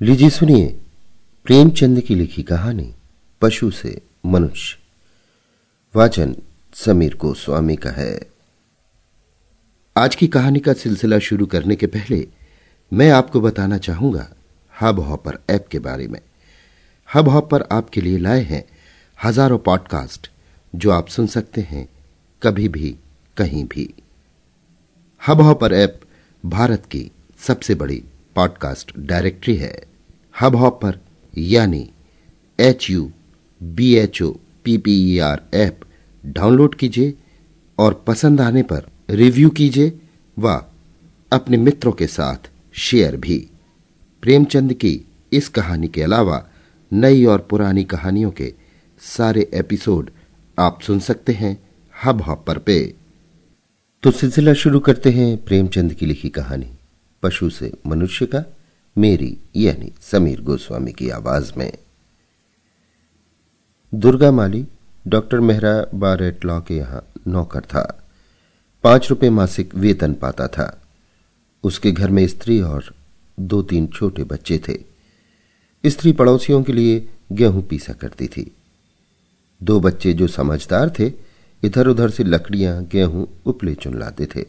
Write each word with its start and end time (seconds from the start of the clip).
लीजिए 0.00 0.30
सुनिए, 0.30 0.80
प्रेमचंद 1.44 2.00
की 2.00 2.14
लिखी 2.14 2.42
कहानी, 2.42 2.94
पशु 3.40 3.70
से 3.70 4.00
मनुष्य। 4.26 4.78
वाचन 5.94 6.36
समीर 6.74 7.16
गोस्वामी 7.16 7.76
का 7.76 7.90
है। 7.90 8.20
आज 9.96 10.14
की 10.14 10.26
कहानी 10.26 10.60
का 10.60 10.72
सिलसिला 10.72 11.18
शुरू 11.18 11.46
करने 11.46 11.76
के 11.76 11.86
पहले 11.86 12.28
मैं 12.92 13.10
आपको 13.10 13.40
बताना 13.40 13.78
चाहूँगा 13.78 14.28
हब 14.80 15.00
हॉपर 15.00 15.38
ऐप 15.50 15.68
के 15.70 15.78
बारे 15.78 16.08
में। 16.08 16.20
हब 17.14 17.28
हॉपर 17.28 17.62
आपके 17.72 18.00
लिए 18.00 18.18
लाए 18.18 18.42
हैं 18.42 18.64
हज़ारों 19.24 19.58
पॉडकास्ट, 19.58 20.30
जो 20.74 20.90
आप 20.90 21.08
सुन 21.08 21.26
सकते 21.26 21.60
हैं 21.60 21.88
कभी 22.42 22.68
भी, 22.68 22.96
कहीं 23.36 23.64
भी। 23.64 23.94
हब 25.28 25.40
हॉपर 25.40 25.72
ऐप 25.72 26.00
भारत 26.46 26.86
की 26.86 27.10
सबसे 27.38 27.74
बड़ी 27.74 28.04
पॉडकास्ट 28.36 28.92
डायरेक्टरी 28.98 29.56
है। 29.56 29.82
हब 30.40 30.56
हॉपर 30.56 30.98
यानी 31.38 31.90
H 32.60 32.90
U 32.90 33.10
B 33.62 33.94
H 33.94 34.22
O 34.22 34.30
P 34.64 34.78
P 34.78 35.14
E 35.14 35.18
R 35.18 35.42
app. 35.54 35.80
Download 36.26 36.74
कीजिए 36.74 37.14
और 37.78 38.04
पसंद 38.06 38.40
आने 38.40 38.62
पर 38.62 38.86
रिव्यू 39.10 39.50
कीजिए 39.50 39.92
व 40.38 40.64
अपने 41.32 41.56
मित्रों 41.56 41.92
के 41.92 42.06
साथ 42.06 42.50
शेयर 42.72 43.16
भी। 43.16 43.38
प्रेमचंद 44.22 44.72
की 44.72 45.00
इस 45.32 45.48
कहानी 45.48 45.88
के 45.88 46.02
अलावा 46.02 46.48
नई 46.92 47.24
और 47.24 47.46
पुरानी 47.50 47.84
कहानियों 47.84 48.30
के 48.30 48.54
सारे 49.00 49.50
एपिसोड 49.54 50.10
आप 50.58 50.80
सुन 50.80 50.98
सकते 50.98 51.32
हैं 51.32 51.68
हब 52.04 52.22
हॉपर 52.22 52.58
पे। 52.58 52.94
तो 54.02 54.10
सिलसिला 54.10 54.54
शुरू 54.54 54.80
करते 54.80 55.10
हैं 55.10 55.44
प्रेमचंद 55.44 55.94
की 55.94 56.06
लिखी 56.06 56.28
कहानी। 56.28 56.70
पशु 57.24 57.50
से 57.50 57.72
मनुष्य 57.86 58.26
का, 58.26 58.44
मेरी 58.98 59.38
यानी 59.56 59.92
समीर 60.00 60.40
गोस्वामी 60.40 60.92
की 60.92 61.10
आवाज़ 61.10 61.52
में। 61.56 61.72
दुर्गा 63.94 64.32
माली, 64.32 64.66
doctor 65.06 65.40
Mehra 65.40 65.86
bar at 65.94 66.44
law 66.44 66.60
के 66.60 66.76
यहाँ 66.76 67.12
नौकर 67.28 67.60
था। 67.60 68.08
पाँच 68.84 69.10
रुपए 69.10 69.30
मासिक 69.30 69.74
वेतन 69.74 70.14
पाता 70.14 70.46
था। 70.46 70.82
उसके 71.64 71.92
घर 71.92 72.10
में 72.10 72.26
स्त्री 72.26 72.60
और 72.60 72.84
दो 73.40 73.62
तीन 73.62 73.86
छोटे 73.86 74.24
बच्चे 74.24 74.60
थे। 74.68 74.74
स्त्री 75.90 76.12
पड़ोसियों 76.12 76.62
के 76.62 76.72
लिए 76.72 77.08
गेहूँ 77.32 77.62
पीसा 77.62 77.92
करती 77.92 78.26
थी। 78.26 78.56
दो 79.62 79.80
बच्चे 79.80 80.12
जो 80.12 80.26
समझदार 80.26 80.92
थे 80.98 81.12
इधर 81.64 81.86
उधर 81.86 82.10
से 82.10 82.24
लकड़ियाँ, 82.24 82.84
गेहूँ, 82.84 83.28
उपले 83.46 83.74
चुन 83.74 83.98
लाते 83.98 84.26
थे। 84.26 84.42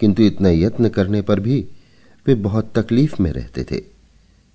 किंतु 0.00 0.22
इतना 0.22 0.48
यत्न 0.48 0.88
करने 0.88 1.22
पर 1.22 1.40
भी 1.40 1.68
वे 2.26 2.34
बहुत 2.34 2.72
तकलीफ़ 2.76 3.14
में 3.22 3.30
रहते 3.32 3.64
थे। 3.64 3.82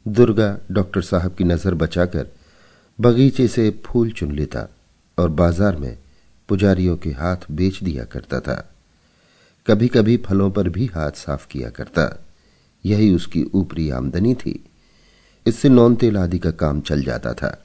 दुर्गा 0.06 0.58
डॉक्टर 0.72 1.02
साहब 1.02 1.36
की 1.36 1.44
नज़र 1.44 1.74
बचाकर 1.76 2.28
बगीचे 3.00 3.48
से 3.48 3.70
फूल 3.86 4.12
चुन 4.12 4.32
लेता 4.32 4.68
और 5.18 5.30
बाज़ार 5.32 5.76
में 5.76 5.98
पुजारियों 6.50 6.96
के 6.98 7.10
हाथ 7.12 7.52
बेच 7.52 7.84
दिया 7.84 8.04
करता 8.04 8.40
था। 8.40 8.64
कभी 9.68 9.88
कभी 9.88 10.18
फलों 10.18 10.50
पर 10.52 10.70
भी 10.70 10.86
हाथ 10.86 11.12
साफ़ 11.18 11.48
किया 11.48 11.70
करता। 11.70 12.10
यही 12.84 13.14
उसकी 13.16 13.44
ऊपरी 13.54 13.90
आमदनी 13.90 14.34
थी। 14.36 14.60
इससे 15.46 15.70
नौन 15.70 15.96
तेल 15.96 16.18
आदि 16.18 16.40
का 16.40 16.52
काम 16.52 16.82
चल 16.82 17.04
जाता 17.04 17.34
था। 17.34 17.58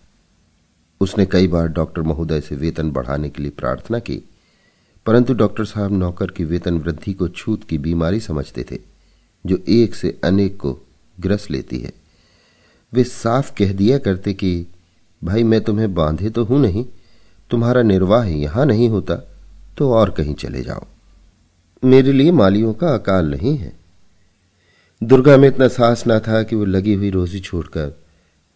उसने 1.01 1.27
कई 1.27 1.49
बार 1.49 1.69
डॉक्टर 1.69 2.03
महोदय 2.03 2.41
से 2.41 2.57
वेतन 2.57 2.91
बढ़ाने 2.91 3.31
के 3.31 3.43
लिए 3.43 3.51
प्रार्थना 3.51 3.99
की, 3.99 4.23
परंतु 5.07 5.35
डॉक्टर 5.35 5.65
साहब 5.65 5.93
नौकर 5.93 6.31
की 6.31 6.45
वेतन 6.45 6.79
वृद्धि 6.79 7.13
को 7.13 7.29
छूत 7.29 7.65
की 7.65 7.79
बीमारी 7.79 8.21
समझते 8.21 8.65
थे। 8.71 8.79
जो 9.47 9.59
एक 9.69 9.95
से 9.95 10.21
अनेक 10.25 10.57
को 10.57 10.81
ग्रस 11.21 11.51
लेती 11.51 11.79
है। 11.79 11.93
वे 12.93 13.05
साफ़ 13.05 13.53
कह 13.59 13.73
दिया 13.73 13.99
करते 13.99 14.33
कि, 14.33 14.67
भाई, 15.25 15.43
मैं 15.43 15.61
तुम्हें 15.61 15.95
बांधे 15.95 16.31
तो 16.31 16.45
हूँ 16.45 16.61
नहीं, 16.61 16.85
तुम्हारा 17.51 17.83
निर्वाह 17.83 18.25
यहाँ 18.25 18.67
नहीं 18.67 18.89
होता 18.89 19.17
तो 19.79 19.93
और 19.93 20.11
कहीं 20.11 20.35
चले 20.35 20.63
जाओ। 20.63 20.87
मेरे 21.85 22.13
लिए 22.13 22.33
मालियों 22.33 22.75
का 22.75 22.95
अकाल 22.95 23.27
नहीं 23.27 23.57
है। 23.57 23.73
दुर्गा 25.03 25.37
में 25.37 25.49
इतना 25.49 25.69
साहस 25.69 26.07
ना 26.07 26.21
था 26.21 26.43
कि 26.43 26.57
वो 26.57 26.65
लगी 26.65 26.95
हुई 26.95 27.11
रोजी 27.11 27.41
छोड़कर 27.41 28.01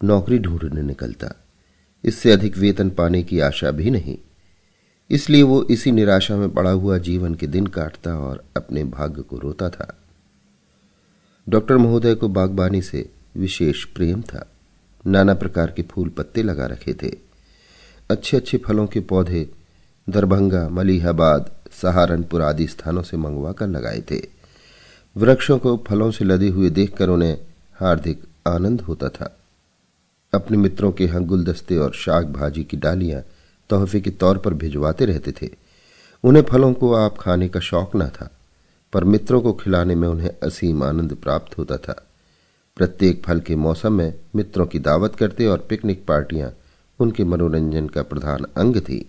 नौकरी 0.04 0.38
ढूँढने 0.38 0.82
निकलता। 0.82 1.34
इससे 2.04 2.32
अधिक 2.32 2.58
वेतन 2.58 2.90
पाने 2.90 3.22
की 3.22 3.40
आशा 3.40 3.70
भी 3.70 3.90
नहीं। 3.90 4.18
इसलिए 5.10 5.42
वो 5.42 5.62
इसी 5.62 5.92
निराशा 5.92 6.36
में 6.36 6.50
पड़ा 6.50 6.70
हुआ 6.70 6.98
जीवन 6.98 7.34
के 7.34 7.46
दिन 7.46 7.66
काटता 7.66 8.14
और 8.14 8.44
अपने 8.56 8.84
भाग्य 8.84 9.22
को 9.22 9.38
रोता 9.38 9.68
था। 9.68 9.97
डॉक्टर 11.48 11.76
महोदय 11.76 12.14
को 12.14 12.28
बागबानी 12.28 12.82
से 12.82 13.10
विशेष 13.36 13.84
प्रेम 13.84 14.22
था। 14.22 14.50
नाना 15.06 15.34
प्रकार 15.34 15.70
के 15.70 15.82
फूल 15.82 16.08
पत्ते 16.08 16.42
लगा 16.42 16.66
रखे 16.66 16.94
थे। 16.94 17.12
अच्छे 18.10 18.36
अच्छे 18.36 18.58
फलों 18.58 18.86
के 18.86 19.00
पौधे 19.00 19.50
दरभंगा, 20.10 20.68
मलिहाबाद, 20.68 21.50
सहारनपुर 21.82 22.42
आदि 22.42 22.66
स्थानों 22.66 23.02
से 23.02 23.16
मंगवा 23.16 23.52
कर 23.52 23.66
लगाए 23.66 24.02
थे। 24.10 24.20
वृक्षों 25.16 25.58
को 25.58 25.84
फलों 25.88 26.10
से 26.10 26.24
लदे 26.24 26.48
हुए 26.48 26.70
देखकर 26.70 27.08
उन्हें 27.08 27.38
हार्दिक 27.74 28.22
आनंद 28.46 28.80
होता 28.80 29.08
था। 29.08 29.36
अपने 30.34 30.56
मित्रों 30.56 30.92
के 30.92 31.04
यहाँ 31.04 31.24
गुलदस्ते 31.24 31.76
और 31.76 31.92
शाक 31.92 32.26
भाजी 32.26 32.64
की 32.64 32.76
डालियाँ 32.76 33.22
तोहफे 33.70 34.00
के 34.00 34.10
तौर 34.10 34.38
पर 34.38 34.54
भिजवाते 34.54 35.04
रहते 35.04 35.32
थे। 35.32 35.50
उन्हें 36.24 36.42
फलों 36.42 36.72
को 36.72 36.94
आप 36.94 37.18
खाने 37.18 37.48
का 37.48 37.60
शौक 37.60 37.96
न 37.96 38.08
था। 38.08 38.37
पर 38.92 39.04
मित्रों 39.04 39.40
को 39.40 39.52
खिलाने 39.52 39.94
में 39.94 40.08
उन्हें 40.08 40.30
असीम 40.42 40.82
आनंद 40.82 41.14
प्राप्त 41.14 41.58
होता 41.58 41.76
था। 41.76 42.04
प्रत्येक 42.76 43.22
फल 43.24 43.40
के 43.40 43.56
मौसम 43.56 43.92
में 43.92 44.14
मित्रों 44.36 44.66
की 44.66 44.78
दावत 44.78 45.14
करते 45.14 45.46
और 45.46 45.66
पिकनिक 45.68 46.06
पार्टियाँ 46.06 46.50
उनके 47.00 47.24
मनोरंजन 47.24 47.88
का 47.88 48.02
प्रधान 48.02 48.46
अंग 48.56 48.76
थी। 48.76 49.08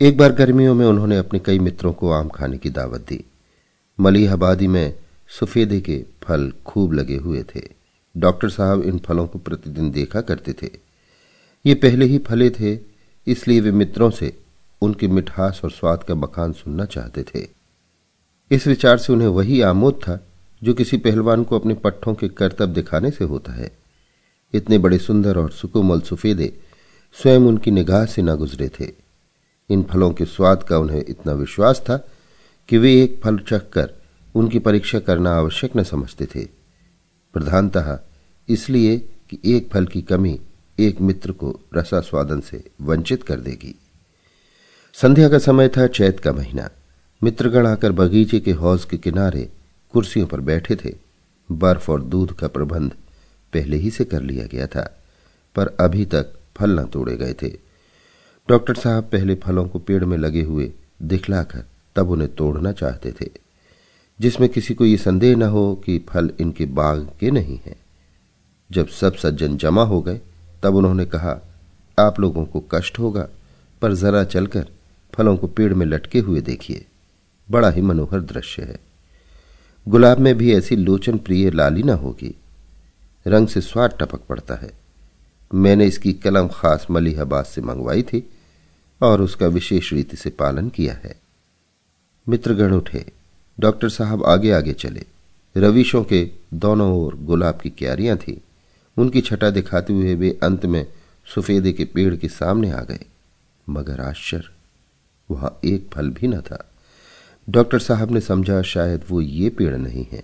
एक 0.00 0.16
बार 0.16 0.32
गर्मियों 0.32 0.74
में 0.74 0.86
उन्होंने 0.86 1.18
अपने 1.18 1.38
कई 1.38 1.58
मित्रों 1.58 1.92
को 1.92 2.10
आम 2.10 2.28
खाने 2.28 2.58
की 2.58 2.70
दावत 2.70 3.00
दी। 3.00 3.24
मलिहाबादी 4.00 4.66
में 4.66 4.94
सफेदे 5.40 5.80
के 5.80 6.04
फल 6.22 6.52
खूब 6.66 6.92
लगे 6.92 7.16
हुए 7.16 7.42
थे। 7.42 7.62
डॉक्टर 8.16 8.48
साहब 8.48 8.82
इन 8.82 8.98
फलों 8.98 9.26
को 9.26 9.38
प्रतिदिन 9.38 9.90
देखा 9.90 10.20
करते 10.20 10.52
थे। 10.52 10.70
ये 11.66 11.74
पहले 11.74 12.04
ही 12.04 12.18
फले 12.18 12.50
थे, 12.50 12.78
इसलिए 13.26 13.60
वे 13.60 13.70
मित्रों 13.70 14.10
से 14.10 14.38
उनकी 14.82 15.08
मिठास 15.08 15.60
और 15.64 15.70
स्वाद 15.70 16.02
का 16.02 16.14
बखान 16.14 16.52
सुनना 16.52 16.84
चाहते 16.84 17.22
थे। 17.22 17.63
इस 18.54 18.66
विचार 18.66 18.98
से 18.98 19.12
उन्हें 19.12 19.28
वही 19.28 19.60
आमोद 19.60 19.94
था 19.94 20.26
जो 20.62 20.74
किसी 20.74 20.96
पहलवान 20.96 21.44
को 21.44 21.58
अपने 21.58 21.74
पट्टों 21.74 22.14
के 22.14 22.28
कर्तव्य 22.28 22.74
दिखाने 22.74 23.10
से 23.10 23.24
होता 23.24 23.52
है। 23.52 23.70
इतने 24.54 24.78
बड़े 24.78 24.98
सुंदर 24.98 25.38
और 25.38 25.50
सुकोमल 25.50 26.00
सुफेदे 26.00 26.52
स्वयं 27.12 27.40
उनकी 27.40 27.70
निगाह 27.70 28.06
से 28.06 28.22
न 28.22 28.34
गुजरे 28.34 28.68
थे। 28.68 28.92
इन 29.70 29.82
फलों 29.82 30.12
के 30.12 30.24
स्वाद 30.24 30.62
का 30.62 30.78
उन्हें 30.78 31.04
इतना 31.08 31.32
विश्वास 31.32 31.80
था 31.80 31.96
कि 32.68 32.78
वे 32.78 33.02
एक 33.02 33.20
फल 33.24 33.38
चखकर 33.38 33.92
उनकी 34.34 34.58
परीक्षा 34.58 34.98
करना 34.98 35.34
आवश्यक 35.34 35.76
न 35.76 35.82
समझते 35.82 36.26
थे। 36.26 36.44
प्रधानतः 37.32 37.98
इसलिए 38.48 38.98
कि 38.98 39.38
एक 39.44 39.70
फल 39.70 39.86
की 39.86 40.02
कमी 40.02 40.40
एक 40.78 41.00
मित्र 41.00 41.32
को 41.32 41.60
रसास्वादन 41.76 42.40
से 42.40 42.64
वंचित 42.80 43.22
कर 43.22 43.40
देगी। 43.40 43.74
संध्या 44.94 45.28
का 45.28 45.38
समय 45.38 45.68
था 45.68 45.86
चैत 45.86 46.20
का 46.20 46.32
महीना। 46.32 46.70
मित्रगण 47.24 47.66
आकर 47.66 47.92
बगीचे 47.92 48.38
के 48.40 48.52
हौज 48.52 48.84
के 48.84 48.96
किनारे 48.96 49.48
कुर्सियों 49.94 50.26
पर 50.26 50.40
बैठे 50.40 50.76
थे। 50.76 50.92
बर्फ़ 51.48 51.90
और 51.90 52.02
दूध 52.02 52.32
का 52.32 52.48
प्रबंध 52.48 52.90
पहले 53.52 53.76
ही 53.76 53.90
से 53.90 54.04
कर 54.04 54.22
लिया 54.22 54.46
गया 54.46 54.66
था, 54.66 54.82
पर 55.56 55.66
अभी 55.80 56.04
तक 56.04 56.32
फल 56.56 56.78
न 56.80 56.84
तोड़े 56.84 57.16
गए 57.16 57.34
थे। 57.42 57.48
डॉक्टर 58.48 58.74
साहब 58.74 59.04
पहले 59.04 59.34
फलों 59.34 59.66
को 59.68 59.78
पेड़ 59.78 60.04
में 60.04 60.16
लगे 60.18 60.42
हुए 60.42 60.70
दिखलाकर 61.02 61.64
तब 61.96 62.10
उन्हें 62.10 62.34
तोड़ना 62.34 62.72
चाहते 62.72 63.12
थे, 63.12 63.30
जिसमें 64.20 64.48
किसी 64.48 64.74
को 64.74 64.84
ये 64.84 64.96
संदेह 64.96 65.36
न 65.36 65.42
हो 65.42 65.74
कि 65.76 65.98
फल 66.08 66.30
इनके 66.40 66.66
बाग 66.66 67.08
के 67.20 67.30
नहीं 67.30 67.58
हैं। 67.66 67.76
जब 68.70 68.88
सब 68.88 69.14
सज्जन 69.14 69.56
जमा 69.56 69.84
हो 69.84 70.00
गए, 70.02 70.20
तब 70.62 70.74
उन्होंने 70.74 71.06
कहा, 71.06 71.40
आप 71.98 72.20
लोगों 72.20 72.44
को 72.44 72.64
कष्ट 72.70 72.98
होगा, 72.98 73.28
पर 73.82 73.94
जरा 73.94 74.24
चलकर 74.24 74.68
फलों 75.14 75.36
को 75.36 75.46
पेड़ 75.46 75.74
में 75.74 75.86
लटके 75.86 76.18
हुए 76.18 76.40
देखिए। 76.40 76.84
बड़ा 77.50 77.70
ही 77.70 77.80
मनोहर 77.80 78.20
दृश्य 78.20 78.62
है। 78.62 78.78
गुलाब 79.88 80.18
में 80.18 80.38
भी 80.38 80.54
ऐसी 80.54 80.76
लोचन 80.76 81.18
प्रिय 81.18 81.50
लाली 81.50 81.82
न 81.82 81.90
होगी। 81.90 82.34
रंग 83.26 83.48
से 83.48 83.60
स्वाद 83.60 83.98
टपक 84.00 84.20
पड़ता 84.20 84.54
है। 84.54 84.72
मैंने 85.54 85.86
इसकी 85.86 86.12
कलम 86.12 86.48
खास 86.48 86.86
मलिहाबाद 86.90 87.44
से 87.44 87.60
मंगवाई 87.60 88.02
थी 88.02 88.30
और 89.02 89.22
उसका 89.22 89.46
विशेष 89.46 89.92
रीति 89.92 90.16
से 90.16 90.30
पालन 90.30 90.68
किया 90.68 90.94
है। 90.94 91.20
मित्रगण 92.28 92.74
उठे। 92.74 93.12
डॉक्टर 93.60 93.88
साहब 93.88 94.24
आगे 94.24 94.52
आगे 94.52 94.72
चले। 94.72 95.04
रविशों 95.56 96.04
के 96.04 96.30
दोनों 96.54 96.92
ओर 96.92 97.14
गुलाब 97.14 97.60
की 97.60 97.70
क्यारियाँ 97.70 98.16
थी। 98.16 98.40
उनकी 98.98 99.20
छटा 99.20 99.50
दिखाते 99.50 99.92
हुए 99.92 100.14
वे 100.14 100.38
अंत 100.42 100.66
में 100.66 100.86
सफेदे 101.36 101.72
के 101.72 101.84
पेड़ 101.84 102.16
के 102.16 102.28
सामने 102.28 102.70
आ 102.70 102.80
गए। 102.80 103.04
मगर 103.68 104.00
आश्चर्य, 104.00 104.48
वहाँ 105.30 105.60
एक 105.64 105.88
फल 105.92 106.10
भी 106.10 106.26
न 106.26 106.40
था। 106.40 106.70
डॉक्टर 107.48 107.78
साहब 107.78 108.10
ने 108.10 108.20
समझा 108.20 108.62
शायद 108.62 109.02
वो 109.08 109.20
ये 109.20 109.48
पेड़ 109.50 109.76
नहीं 109.76 110.06
है। 110.12 110.22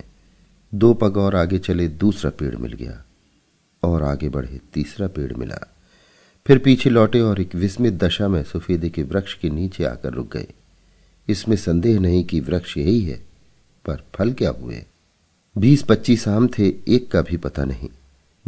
दो 0.75 0.93
पग 0.95 1.17
और 1.17 1.35
आगे 1.37 1.59
चले 1.59 1.89
दूसरा 1.89 2.31
पेड़ 2.31 2.57
मिल 2.57 2.73
गया 2.73 3.05
और 3.83 4.03
आगे 4.03 4.29
बढ़े 4.29 4.61
तीसरा 4.75 5.09
पेड़ 5.09 5.33
मिला। 5.33 5.59
फिर 6.47 6.59
पीछे 6.59 6.91
लौटे 6.91 7.21
और 7.21 7.41
एक 7.41 7.55
विस्मित 7.55 7.95
दशा 7.95 8.29
में 8.29 8.43
सफेदे 8.43 8.89
के 8.89 9.03
वृक्ष 9.03 9.35
के 9.35 9.51
नीचे 9.51 9.85
आकर 9.85 10.13
रुक 10.13 10.37
गए। 10.37 10.47
इसमें 11.29 11.57
संदेह 11.57 12.01
नहीं 12.01 12.25
कि 12.25 12.41
वृक्ष 12.41 12.77
यही 12.79 13.01
है, 13.01 13.17
पर 13.85 14.05
फल 14.15 14.33
क्या 14.33 14.51
हुए? 14.51 14.85
बीस 15.59 15.83
पच्चीस 15.83 16.29
आम 16.29 16.49
थे, 16.49 16.69
एक 16.89 17.11
का 17.11 17.23
भी 17.23 17.37
पता 17.37 17.65
नहीं। 17.65 17.89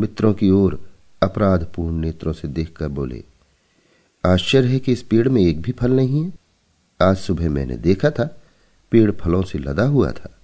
मित्रों 0.00 0.34
की 0.34 0.50
ओर 0.50 0.80
अपराधपूर्ण 1.22 1.96
नेत्रों 1.96 2.32
से 2.32 2.48
देखकर 2.48 2.88
बोले, 2.88 3.22
आश्चर्य 4.24 4.68
है 4.68 4.78
कि 4.78 4.92
इस 4.92 5.02
पेड़ 5.02 5.28
में 5.28 5.42
एक 5.42 5.62
भी 5.62 5.72
फल 5.72 5.92
नहीं 5.92 6.24
है। 6.24 6.32
आज 7.00 7.16
सुबह 7.16 7.50
मैंने 7.50 7.76
देखा 7.76 8.10
था। 8.10 8.36
पेड़ 8.92 9.10
फलों 9.10 9.42
से 9.42 9.58
लदा 9.58 9.84
हुआ 9.84 10.10
था। 10.10 10.38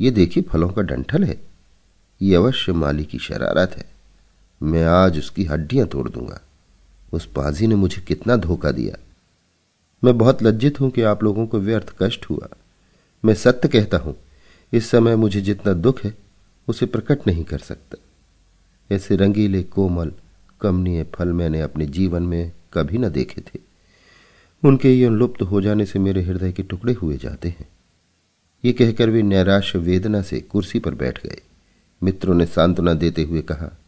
ये 0.00 0.10
देखिए 0.10 0.42
फलों 0.42 0.68
का 0.68 0.82
डंठल 0.82 1.24
है। 1.24 1.40
ये 2.22 2.34
अवश्य 2.34 2.72
माली 2.72 3.04
की 3.04 3.18
शरारत 3.18 3.70
है। 3.70 3.84
मैं 4.62 4.84
आज 4.84 5.18
उसकी 5.18 5.44
हड्डियाँ 5.44 5.86
तोड़ 5.86 6.08
दूँगा। 6.08 6.40
उस 7.12 7.26
पाजी 7.26 7.66
ने 7.66 7.74
मुझे 7.74 8.00
कितना 8.02 8.36
धोखा 8.36 8.70
दिया। 8.70 8.96
मैं 10.04 10.18
बहुत 10.18 10.42
लज्जित 10.42 10.80
हूँ 10.80 10.90
कि 10.90 11.02
आप 11.02 11.22
लोगों 11.22 11.46
को 11.46 11.58
व्यर्थ 11.58 11.94
कष्ट 12.02 12.26
हुआ। 12.30 12.48
मैं 13.24 13.34
सत्य 13.34 13.68
कहता 13.68 13.96
हूँ, 13.96 14.16
इस 14.72 14.90
समय 14.90 15.16
मुझे 15.16 15.40
जितना 15.40 15.72
दुख 15.72 16.04
है, 16.04 16.14
उसे 16.68 16.86
प्रकट 16.86 17.26
नहीं 17.26 17.44
कर 17.44 17.58
सकता। 17.58 17.98
ऐसे 18.94 19.16
रंगीले 19.16 19.62
कोमल, 19.62 20.12
कमनीय 20.60 21.04
फल 21.04 21.28
मैंने 21.28 21.60
अपने 21.60 21.86
जीवन 21.86 22.22
में 22.22 22.52
कभी 22.72 22.98
न 22.98 23.08
देखे 23.08 23.40
थे। 23.40 23.71
उनके 24.64 24.94
ये 24.94 25.08
लुप्त 25.08 25.42
हो 25.42 25.60
जाने 25.60 25.86
से 25.86 25.98
मेरे 25.98 26.22
हृदय 26.22 26.52
के 26.52 26.62
टुकड़े 26.62 26.92
हुए 26.92 27.16
जाते 27.16 27.48
हैं। 27.48 27.68
ये 28.64 28.72
कहकर 28.72 29.10
वे 29.10 29.22
नैराश्य 29.22 29.78
वेदना 29.78 30.22
से 30.22 30.40
कुर्सी 30.40 30.78
पर 30.78 30.94
बैठ 30.94 31.26
गए। 31.26 31.40
मित्रों 32.02 32.34
ने 32.34 32.46
सांत्वना 32.46 32.94
देते 32.94 33.22
हुए 33.22 33.42
कहा, 33.42 33.78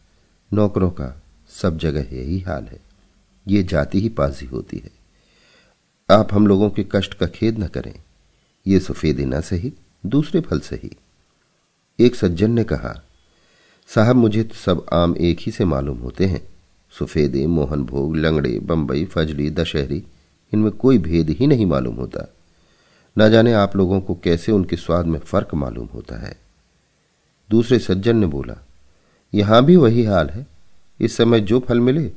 नौकरों 0.53 0.89
का 0.89 1.21
सब 1.49 1.77
जगह 1.77 2.15
यही 2.15 2.39
हाल 2.39 2.63
है। 2.63 2.79
ये 3.47 3.63
जाति 3.63 4.01
ही 4.01 4.09
पाजी 4.09 4.45
होती 4.45 4.77
है। 4.77 4.91
आप 6.11 6.33
हम 6.33 6.47
लोगों 6.47 6.69
के 6.69 6.85
कष्ट 6.91 7.13
का 7.13 7.25
खेद 7.25 7.59
न 7.59 7.67
करें। 7.67 7.93
ये 8.67 8.79
सफेदे 8.79 9.25
न 9.25 9.41
सही, 9.41 9.73
दूसरे 10.05 10.41
फल 10.41 10.59
सही। 10.59 10.91
एक 11.99 12.15
सज्जन 12.15 12.51
ने 12.51 12.63
कहा, 12.63 13.03
साहब 13.87 14.15
मुझे 14.15 14.43
तो 14.43 14.55
सब 14.55 14.85
आम 14.93 15.15
एक 15.17 15.37
ही 15.39 15.51
से 15.51 15.65
मालूम 15.65 15.97
होते 15.97 16.25
हैं। 16.25 16.47
सफेदे 16.99 17.47
मोहन 17.47 17.83
भोग, 17.83 18.15
लंगड़े 18.15 18.59
बम्बई 18.59 19.05
फजली, 19.05 19.49
दशहरी 19.49 20.03
इनमें 20.55 20.71
कोई 20.71 20.97
भेद 20.97 21.29
ही 21.29 21.47
नहीं 21.47 21.65
मालूम 21.65 21.95
होता। 21.95 22.33
न 23.17 23.31
जाने 23.31 23.53
आप 23.53 23.75
लोगों 23.75 24.01
को 24.01 24.15
कैसे 24.15 24.51
उनके 24.51 24.75
स्वाद 24.75 25.05
में 25.05 25.19
फ़र्क 25.19 25.53
मालूम 25.53 25.89
होता 25.93 26.15
है। 26.15 26.37
दूसरे 27.49 27.79
सज्जन 27.79 28.17
ने 28.17 28.27
बोला, 28.27 28.65
यहाँ 29.33 29.65
भी 29.65 29.75
वही 29.75 30.03
हाल 30.03 30.29
है। 30.29 30.47
इस 30.99 31.17
समय 31.17 31.39
जो 31.39 31.59
फल 31.59 31.79
मिले, 31.79 32.11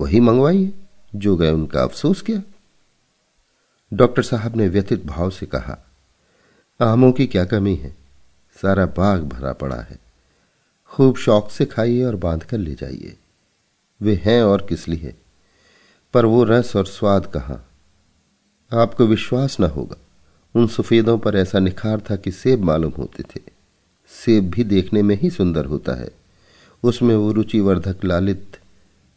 वही 0.00 0.20
मंगवाइए। 0.20 0.72
जो 1.14 1.36
गए 1.36 1.50
उनका 1.50 1.82
अफसोस 1.82 2.22
क्या। 2.22 2.42
डॉक्टर 3.92 4.22
साहब 4.22 4.56
ने 4.56 4.68
व्यथित 4.68 5.04
भाव 5.04 5.30
से 5.30 5.46
कहा, 5.46 5.86
आमों 6.80 7.12
की 7.12 7.26
क्या 7.26 7.44
कमी 7.44 7.74
है? 7.74 7.96
सारा 8.62 8.86
बाग 8.86 9.22
भरा 9.22 9.52
पड़ा 9.52 9.76
है। 9.76 9.98
खूब 10.86 11.16
शौक 11.16 11.50
से 11.50 11.66
खाइए 11.66 12.04
और 12.04 12.16
बाँध 12.16 12.42
कर 12.42 12.58
ले 12.58 12.74
जाइए। 12.74 13.16
वे 14.02 14.14
हैं 14.24 14.42
और 14.42 14.66
किस 14.68 14.88
लिए? 14.88 15.14
पर 16.16 16.26
वो 16.26 16.42
रस 16.44 16.74
और 16.76 16.86
स्वाद 16.86 17.26
कहाँ, 17.26 17.56
आपको 18.72 19.06
विश्वास 19.06 19.56
न 19.60 19.64
होगा, 19.70 19.96
उन 20.54 20.66
सफेदों 20.68 21.16
पर 21.18 21.36
ऐसा 21.36 21.58
निखार 21.58 22.00
था 22.00 22.16
कि 22.16 22.30
सेब 22.32 22.62
मालूम 22.64 22.92
होते 22.98 23.22
थे। 23.24 23.40
सेब 24.12 24.48
भी 24.50 24.64
देखने 24.64 25.02
में 25.02 25.14
ही 25.16 25.30
सुंदर 25.30 25.64
होता 25.66 25.94
है। 25.94 26.08
उसमें 26.82 27.14
वो 27.14 27.32
रुचिवर्धक 27.32 28.04
लालित, 28.04 28.56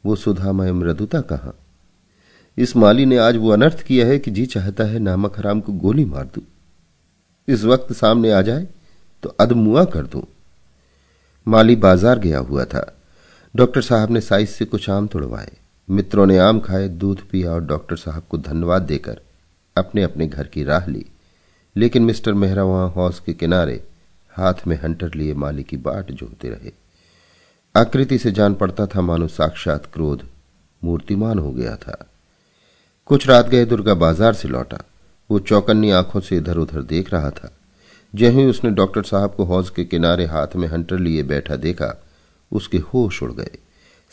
वो 0.04 0.16
सुधामय 0.16 0.72
मृदुता 0.72 1.22
कहाँ, 1.24 1.54
इस 2.58 2.76
माली 2.76 3.06
ने 3.06 3.18
आज 3.18 3.38
वो 3.38 3.52
अनर्थ 3.52 3.82
किया 3.82 4.08
है 4.08 4.18
कि 4.20 4.32
जी 4.32 4.46
चाहता 4.48 4.84
है 4.84 5.00
नामक 5.00 5.38
हराम 5.38 5.62
को 5.62 5.74
गोली 5.80 6.06
मार 6.06 6.26
दू। 6.26 6.42
इस 7.48 7.64
वक्त 7.66 7.94
सामने 7.94 8.32
आ 8.32 8.42
जाए 8.42 8.68
तो 9.24 9.36
अदमुआ 9.40 9.86
कर 9.86 10.08
दूँ। 10.08 10.24
माली 11.48 11.76
बाज़ार 11.78 12.20
गया 12.20 12.40
हुआ 12.40 12.66
था। 12.66 12.86
डॉक्टर 13.54 13.82
साहब 13.82 14.12
ने 14.12 14.22
साइज़ 14.22 14.50
से 14.50 14.66
कुछ 14.66 14.90
आम 14.90 15.08
तोड़वाए। 15.08 15.52
मित्रों 15.90 16.26
ने 16.26 16.38
आम 16.38 16.60
खाए, 16.60 16.88
दूध 16.88 17.22
पिया 17.30 17.52
और 17.52 17.64
डॉक्टर 17.66 17.96
साहब 17.96 18.24
को 18.30 18.38
धन्यवाद 18.38 18.82
देकर 18.82 19.22
अपने 19.76 20.04
अपने 20.04 20.28
घर 20.28 20.48
की 20.48 20.64
राह 20.64 20.88
ली। 20.88 21.06
लेकिन 21.76 22.04
मिस्टर 22.04 22.34
मेहरा 22.34 22.64
वहाँ 22.64 22.90
हौस 22.90 23.20
के 23.20 23.34
किनारे 23.34 23.84
हाथ 24.34 24.68
में 24.68 24.80
हंटर 24.82 25.14
लिए 25.14 25.34
माली 25.34 25.64
की 25.64 25.78
बाट 25.78 26.12
जोते 26.12 26.50
रहे। 26.50 26.72
आकृति 27.76 28.18
से 28.18 28.32
जान 28.32 28.54
पड़ता 28.54 28.86
था 28.86 29.02
मानो 29.02 29.28
साक्षात 29.28 29.86
क्रोध 29.86 30.24
मूर्तिमान 30.84 31.40
हो 31.40 31.52
गया 31.52 31.76
था। 31.76 32.10
कुछ 33.06 33.28
रात 33.28 33.48
गए 33.50 33.66
दुर्गा 33.66 33.94
बाज़ार 33.94 34.34
से 34.34 34.48
लौटा। 34.48 34.82
वो 35.30 35.40
चौकन्नी 35.40 35.92
आँखों 35.92 36.20
से 36.20 36.38
इधर 36.38 36.58
उधर 36.58 36.82
देख 36.82 37.14
रहा 37.14 37.30
था। 37.30 37.52
ही 38.14 38.46
उसने 38.46 38.72
डॉक्टर 38.72 39.04
साहब 39.04 39.34
को 39.36 39.44
हौज 39.44 39.70
के 39.70 39.84
किनारे 39.86 40.26
हाथ 40.26 40.56
में 40.56 40.68
हंटर 40.68 41.00
लिए 41.00 41.24
बैठा 41.24 41.56
देखा, 41.56 41.94
उसके 42.52 42.78
होश 42.78 43.24
उड़ 43.24 43.32
गए। 43.32 43.58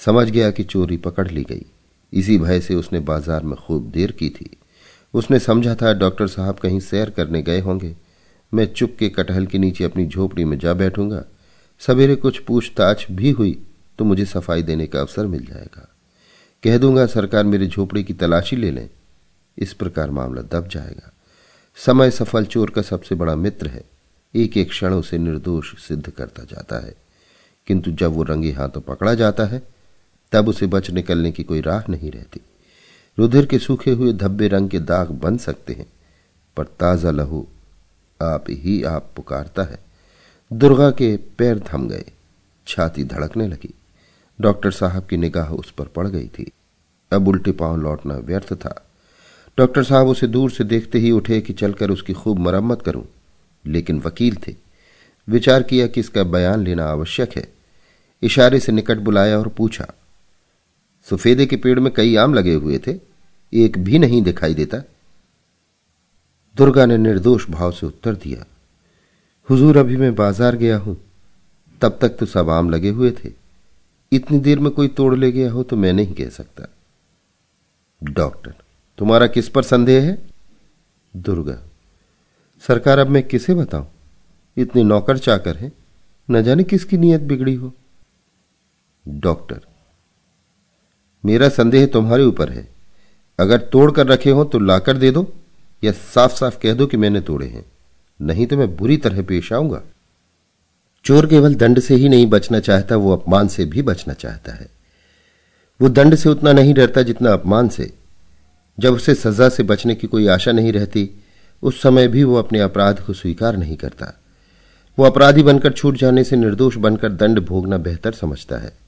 समझ 0.01 0.29
गया 0.31 0.51
कि 0.51 0.65
चोरी 0.65 0.97
पकड़ 0.97 1.29
ली 1.29 1.43
गई। 1.45 1.65
इसी 2.13 2.39
भय 2.39 2.61
से 2.61 2.75
उसने 2.75 3.01
बाज़ार 3.01 3.43
में 3.43 3.57
खूब 3.57 3.91
देर 3.91 4.13
की 4.13 4.29
थी। 4.31 4.51
उसने 5.15 5.39
समझा 5.39 5.75
था 5.75 5.93
डॉक्टर 5.95 6.27
साहब 6.27 6.59
कहीं 6.59 6.81
सैर 6.81 7.11
करने 7.11 7.43
गए 7.43 7.61
होंगे। 7.61 7.95
मैं 8.53 8.67
चुप 8.73 8.97
के 8.99 9.09
कटहल 9.09 9.47
के 9.47 9.59
नीचे 9.59 9.85
अपनी 9.85 10.07
झोपड़ी 10.07 10.45
में 10.45 10.59
जा 10.59 10.75
बैठूँगा। 10.75 11.25
सवेरे 11.81 12.17
कुछ 12.17 12.39
पूछताछ 12.39 13.07
भी 13.11 13.31
हुई 13.31 13.59
तो 13.99 14.05
मुझे 14.05 14.25
सफ़ाई 14.25 14.63
देने 14.63 14.87
का 14.87 15.01
अवसर 15.01 15.27
मिल 15.27 15.45
जाएगा। 15.47 15.89
कह 16.63 16.79
दूँगा, 16.79 17.07
सरकार 17.07 17.45
मेरी 17.45 17.67
झोपड़ी 17.67 18.03
की 18.05 18.13
तलाशी 18.13 18.57
ले 18.57 18.71
लें। 18.71 18.89
इस 19.59 19.73
प्रकार 19.73 20.11
मामला 20.11 20.43
दब 20.43 20.69
जाएगा। 20.69 21.13
समय 21.79 22.11
सफल 22.11 22.45
चोर 22.45 22.71
का 22.71 22.83
सबसे 22.83 23.15
बड़ा 23.15 23.35
मित्र 23.37 23.69
है। 23.69 23.85
एक 24.35 24.57
एक 24.57 24.69
क्षण 24.69 24.95
उसे 24.95 25.19
निर्दोष 25.19 25.75
सिद्ध 25.79 26.09
करता 26.11 26.43
जाता 26.45 26.85
है। 26.87 26.95
किंतु 27.67 27.91
जब 27.91 28.13
वो 28.13 28.23
रंगे 28.23 28.53
हाथों 28.53 28.81
पकड़ा 28.81 29.15
जाता 29.15 29.45
है 29.45 29.63
तब 30.37 30.49
उसे 30.49 30.67
बच 30.69 30.91
निकलने 30.91 31.33
की 31.33 31.43
कोई 31.43 31.61
राह 31.63 31.91
नहीं 31.91 32.11
रहती। 32.11 32.41
रुधिर 33.19 33.47
के 33.47 33.59
सूखे 33.59 33.91
हुए 33.91 34.13
धब्बे 34.13 34.49
रंग 34.49 34.71
के 34.71 34.79
दाग 34.81 35.11
बन 35.21 35.37
सकते 35.39 35.73
हैं, 35.73 35.87
पर 36.57 36.65
ताज़ा 36.81 37.11
लहू 37.11 37.47
आप 38.21 38.45
ही 38.51 38.83
आप 38.85 39.11
पुकारता 39.17 39.63
है। 39.63 39.79
दुर्गा 40.51 40.91
के 40.91 41.17
पैर 41.39 41.61
थम 41.67 41.89
गए, 41.89 42.05
छाती 42.67 43.05
धड़कने 43.05 43.47
लगी। 43.49 43.73
डॉक्टर 44.39 44.71
साहब 44.73 45.07
की 45.07 45.17
निगाह 45.17 45.53
उस 45.53 45.71
पर 45.71 45.85
पड़ 45.87 46.07
गई 46.09 46.27
थी। 46.29 46.51
अब 47.13 47.29
उल्टे 47.29 47.53
पाँव 47.53 47.77
लौटना 47.77 48.15
व्यर्थ 48.17 48.53
था। 48.55 48.75
डॉक्टर 49.59 49.85
साहब 49.85 50.09
उसे 50.09 50.27
दूर 50.27 50.51
से 50.51 50.65
देखते 50.65 50.99
ही 50.99 51.11
उठे 51.11 51.41
कि 51.41 51.53
चलकर 51.53 51.91
उसकी 51.91 52.13
खूब 52.13 52.39
मरम्मत 52.39 52.83
करूँ, 52.83 53.05
लेकिन 53.65 54.01
वकील 54.01 54.37
थे। 54.47 54.55
विचार 55.29 55.63
किया 55.63 55.87
कि 55.87 56.01
इसका 56.01 56.23
बयान 56.25 56.65
लेना 56.65 56.87
आवश्यक 56.87 57.37
है। 57.37 57.49
इशारे 58.23 58.61
से 58.61 58.73
निकट 58.73 58.99
बुलाया 58.99 59.39
और 59.39 59.49
पूछा 59.49 59.87
सफेदे 61.09 61.47
के 61.47 61.57
पेड़ 61.57 61.79
में 61.81 61.93
कई 61.93 62.15
आम 62.17 62.35
लगे 62.35 62.55
हुए 62.55 62.79
थे, 62.79 62.95
एक 63.53 63.79
भी 63.79 63.99
नहीं 63.99 64.23
दिखाई 64.23 64.55
देता। 64.55 64.83
दुर्गा 66.57 66.87
ने 66.87 66.97
निर्दोष 66.99 67.49
भाव 67.51 67.73
से 67.73 67.87
उत्तर 67.87 68.15
दिया, 68.17 68.45
हुजूर, 69.49 69.77
अभी 69.77 69.97
मैं 69.97 70.15
बाज़ार 70.15 70.57
गया 70.57 70.79
हूँ। 70.79 70.97
तब 71.81 71.99
तक 72.01 72.17
तो 72.17 72.27
सब 72.27 72.51
आम 72.51 72.71
लगे 72.71 72.91
हुए 72.91 73.11
थे। 73.15 73.33
इतनी 74.13 74.39
देर 74.39 74.59
में 74.59 74.71
कोई 74.73 74.89
तोड़ 74.91 75.15
ले 75.17 75.31
गया 75.33 75.51
हो 75.53 75.63
तो 75.63 75.77
मैं 75.77 75.93
नहीं 75.93 76.15
कह 76.15 76.29
सकता। 76.31 76.69
डॉक्टर, 78.01 78.55
तुम्हारा 78.99 79.27
किस 79.27 79.49
पर 79.49 79.63
संदेह 79.65 80.03
है? 80.03 80.19
दुर्गा, 81.15 81.59
सरकार, 82.63 82.99
अब 82.99 83.09
मैं 83.09 83.23
किसे 83.23 83.55
बताऊँ? 83.55 83.87
इतने 84.57 84.83
नौकर 84.83 85.19
चाकर 85.19 85.57
हैं। 85.57 85.73
न 86.29 86.43
जाने 86.43 86.65
किसकी 86.65 86.97
नीयत 86.99 87.21
बिगड़ी 87.23 87.55
हो? 87.55 87.73
डॉक्टर 89.07 89.66
मेरा 91.27 91.49
संदेह 91.49 91.87
तुम्हारे 91.87 92.25
ऊपर 92.25 92.51
है। 92.51 92.69
अगर 93.41 93.59
तोड़ 93.59 93.93
कर 93.93 94.07
रखे 94.07 94.31
हो 94.31 94.45
तो 94.45 94.59
लाकर 94.59 94.97
दे 94.97 95.11
दो, 95.11 95.33
या 95.85 95.93
साफ़ 95.93 96.33
साफ़ 96.33 96.59
कह 96.63 96.75
दो 96.75 96.87
कि 96.87 96.97
मैंने 96.97 97.21
तोड़े 97.21 97.47
हैं। 97.47 97.65
नहीं 98.23 98.47
तो 98.47 98.57
मैं 98.57 98.77
बुरी 98.77 98.97
तरह 98.97 99.23
पेश 99.23 99.53
आऊँगा। 99.53 99.83
चोर 101.05 101.27
केवल 101.27 101.55
दंड 101.55 101.81
से 101.81 101.95
ही 101.95 102.09
नहीं 102.09 102.27
बचना 102.27 102.61
चाहता, 102.61 102.97
वो 102.97 103.17
अपमान 103.17 103.49
से 103.49 103.65
भी 103.65 103.83
बचना 103.83 104.15
चाहता 104.15 104.53
है। 104.53 104.69
वो 105.83 105.89
दंड 105.89 106.15
से 106.15 106.29
उतना 106.29 106.53
नहीं 106.53 106.75
डरता 106.75 107.03
जितना 107.03 107.33
अपमान 107.33 107.69
से। 107.69 107.93
जब 108.81 108.93
उसे 108.93 109.15
सजा 109.15 109.49
से 109.49 109.63
बचने 109.63 109.95
की 109.95 110.07
कोई 110.07 110.27
आशा 110.27 110.53
नहीं 110.53 110.73
रहती, 110.73 111.11
उस 111.63 111.83
समय 111.83 112.09
भी 112.09 112.25
वो 112.25 112.37
अपने 112.37 112.61
अपराध 112.61 113.01
को 113.01 113.13
स्वीकार 113.13 113.57
नहीं 113.57 113.77
करता। 113.77 114.21
वो 114.99 115.05
अपराधी 115.07 115.43
बनकर 115.43 115.73
छूट 115.73 115.97
जाने 115.97 116.25
से 116.25 116.37
निर्दोष 116.37 116.77
बनकर 116.77 117.13
दंड 117.13 117.41
भोगना 117.41 117.79
बेहतर 117.79 118.13
समझता 118.13 118.57
है। 118.57 118.86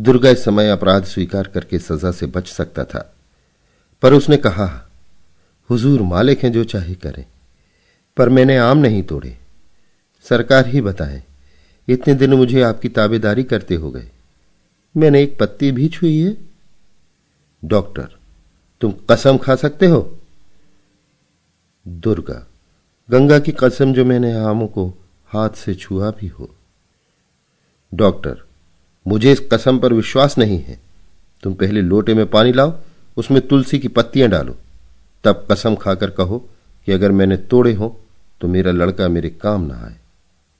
दुर्गा 0.00 0.30
इस 0.30 0.44
समय 0.44 0.70
अपराध 0.70 1.04
स्वीकार 1.04 1.46
करके 1.46 1.78
सजा 1.78 2.12
से 2.12 2.26
बच 2.26 2.48
सकता 2.48 2.84
था। 2.84 3.16
पर 4.02 4.12
उसने 4.12 4.36
कहा, 4.36 4.90
हुजूर 5.70 6.02
मालिक 6.02 6.44
हैं 6.44 6.52
जो 6.52 6.64
चाहे 6.64 6.94
करें, 6.94 7.24
पर 8.16 8.28
मैंने 8.28 8.56
आम 8.56 8.78
नहीं 8.78 9.02
तोड़े। 9.02 9.38
सरकार 10.22 10.66
ही 10.66 10.80
बताए, 10.80 11.22
इतने 11.88 12.14
दिन 12.14 12.34
मुझे 12.34 12.62
आपकी 12.62 12.88
ताबेदारी 12.88 13.44
करते 13.44 13.74
हो 13.74 13.90
गए। 13.90 14.10
मैंने 14.96 15.22
एक 15.22 15.38
पत्ती 15.40 15.72
भी 15.72 15.88
छुई 15.88 16.22
है। 16.22 16.36
डॉक्टर, 17.64 18.08
तुम 18.80 18.94
कसम 19.10 19.38
खा 19.38 19.56
सकते 19.56 19.86
हो? 19.86 20.18
दुर्गा, 21.88 22.46
गंगा 23.10 23.38
की 23.38 23.52
कसम 23.52 23.92
जो 23.92 24.04
मैंने 24.04 24.32
आमों 24.32 24.66
को 24.66 24.94
हाथ 25.26 25.50
से 25.50 25.74
छुआ 25.74 26.10
भी 26.10 26.26
हो। 26.26 26.54
डॉक्टर 27.94 28.49
मुझे 29.06 29.32
इस 29.32 29.40
कसम 29.52 29.78
पर 29.78 29.92
विश्वास 29.92 30.36
नहीं 30.38 30.58
है। 30.58 30.78
तुम 31.42 31.54
पहले 31.54 31.82
लोटे 31.82 32.14
में 32.14 32.26
पानी 32.26 32.52
लाओ, 32.52 32.74
उसमें 33.16 33.46
तुलसी 33.48 33.78
की 33.78 33.88
पत्तियाँ 33.88 34.28
डालो। 34.30 34.56
तब 35.24 35.46
कसम 35.50 35.74
खाकर 35.76 36.10
कहो 36.10 36.38
कि 36.86 36.92
अगर 36.92 37.12
मैंने 37.12 37.36
तोड़े 37.36 37.72
हो 37.74 37.88
तो 38.40 38.48
मेरा 38.48 38.72
लड़का 38.72 39.08
मेरे 39.08 39.30
काम 39.30 39.62
ना 39.62 39.74
आए। 39.76 39.96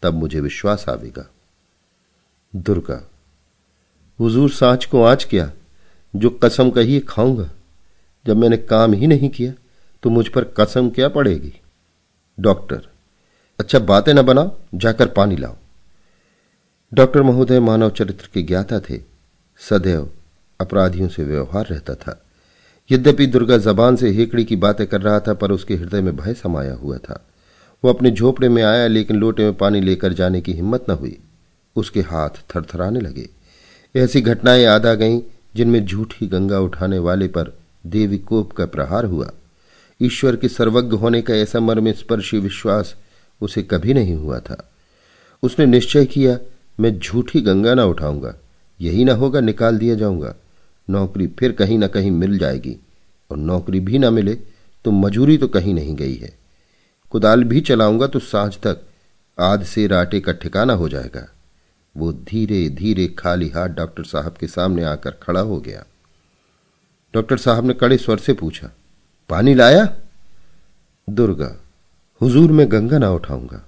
तब 0.02 0.14
मुझे 0.14 0.40
विश्वास 0.40 0.84
आवेगा। 0.88 1.28
दुर्गा, 2.52 3.00
हुजूर 4.18 4.50
सांच 4.50 4.84
को 4.84 5.02
आज 5.02 5.24
क्या? 5.24 5.50
जो 6.14 6.30
कसम 6.42 6.70
कही 6.70 7.00
खाऊँगा। 7.00 7.48
जब 8.26 8.36
मैंने 8.36 8.56
काम 8.56 8.92
ही 8.92 9.06
नहीं 9.06 9.28
किया 9.28 9.52
तो 10.02 10.10
मुझ 10.10 10.26
पर 10.28 10.44
कसम 10.56 10.90
क्या 10.90 11.08
पड़ेगी? 11.08 11.52
डॉक्टर 12.38 12.88
अच्छा 13.58 13.78
बातें 13.78 14.12
न 14.14 14.22
बनाओ, 14.22 14.54
जाकर 14.74 15.08
पानी 15.08 15.36
लाओ। 15.36 15.56
डॉक्टर 16.94 17.22
महोदय 17.22 17.60
मानव 17.60 17.90
चरित्र 17.90 18.28
के 18.34 18.42
ज्ञाता 18.42 18.80
थे। 18.80 19.00
सदैव 19.58 20.10
अपराधियों 20.60 21.08
से 21.08 21.24
व्यवहार 21.24 21.66
रहता 21.66 21.94
था। 21.94 22.22
यद्यपि 22.90 23.26
दुर्गा 23.26 23.58
जबान 23.58 23.96
से 23.96 24.10
हेकड़ी 24.10 24.44
की 24.44 24.56
बातें 24.56 24.86
कर 24.86 25.00
रहा 25.00 25.20
था, 25.20 25.34
पर 25.34 25.52
उसके 25.52 25.76
हृदय 25.76 26.00
में 26.00 26.16
भय 26.16 26.34
समाया 26.34 26.74
हुआ 26.74 26.96
था। 26.96 27.26
वो 27.84 27.90
अपने 27.90 28.10
झोपड़े 28.10 28.48
में 28.48 28.62
आया, 28.62 28.86
लेकिन 28.86 29.16
लोटे 29.16 29.42
में 29.42 29.54
पानी 29.54 29.80
लेकर 29.80 30.12
जाने 30.12 30.40
की 30.40 30.52
हिम्मत 30.52 30.84
न 30.88 30.92
हुई। 30.92 31.18
उसके 31.76 32.00
हाथ 32.00 32.28
थरथराने 32.28 33.00
लगे। 33.00 33.28
ऐसी 33.96 34.20
घटनाएँ 34.20 34.62
याद 34.62 34.86
आ 34.86 34.94
गईं, 34.94 35.20
जिनमें 35.56 35.86
झूठी 35.86 36.26
गंगा 36.26 36.60
उठाने 36.60 36.98
वाले 36.98 37.28
पर 37.28 37.58
देवी 37.86 38.18
कोप 38.18 38.52
का 38.52 38.66
प्रहार 38.66 39.04
हुआ। 39.04 39.30
ईश्वर 40.02 40.36
के 40.36 40.48
सर्वज्ञ 40.48 40.96
होने 40.96 41.22
का 41.22 41.34
ऐसा 41.34 41.60
मर्म 41.60 41.92
स्पर्शी 41.92 42.38
विश्वास 42.38 42.94
उसे 43.40 43.62
कभी 43.62 43.94
नहीं 43.94 44.14
हुआ 44.14 44.38
था। 44.38 44.70
उसने 45.42 45.66
निश्चय 45.66 46.04
किया 46.04 46.38
मैं 46.80 46.98
झूठी 46.98 47.40
गंगा 47.40 47.74
ना 47.74 47.84
उठाऊँगा। 47.84 48.34
यही 48.80 49.04
ना 49.04 49.14
होगा 49.14 49.40
निकाल 49.40 49.78
दिया 49.78 49.94
जाऊँगा। 49.94 50.34
नौकरी 50.88 51.26
फिर 51.38 51.52
कहीं 51.52 51.78
ना 51.78 51.86
कहीं 51.86 52.10
मिल 52.10 52.38
जाएगी। 52.38 52.76
और 53.30 53.36
नौकरी 53.36 53.80
भी 53.80 53.98
ना 53.98 54.10
मिले 54.10 54.34
तो 54.84 54.90
मजूरी 54.90 55.36
तो 55.38 55.48
कहीं 55.48 55.74
नहीं 55.74 55.94
गई 55.96 56.14
है। 56.14 56.32
कुदाल 57.12 57.44
भी 57.44 57.60
चलाऊँगा 57.60 58.06
तो 58.06 58.18
साँझ 58.18 58.56
तक 58.56 58.80
आध 59.38 59.62
से 59.62 59.86
राटे 59.86 60.20
का 60.20 60.32
ठिकाना 60.32 60.72
हो 60.72 60.88
जाएगा। 60.88 61.26
वो 61.94 62.12
धीरे 62.12 62.68
धीरे 62.68 63.06
खाली 63.08 63.48
हाथ 63.48 63.68
डॉक्टर 63.68 64.04
साहब 64.04 64.36
के 64.40 64.46
सामने 64.46 64.84
आकर 64.84 65.10
खड़ा 65.22 65.40
हो 65.40 65.58
गया। 65.60 65.84
डॉक्टर 67.14 67.36
साहब 67.36 67.66
ने 67.66 67.74
कड़े 67.74 67.96
स्वर 67.96 68.18
से 68.18 68.32
पूछा, 68.32 68.70
पानी 69.30 69.54
लाया? 69.54 69.84
दुर्गा, 71.08 71.54
हुजूर 72.20 72.52
में 72.52 72.66
गंगा 72.72 72.98
ना 72.98 73.10
उठाऊँगा। 73.10 73.62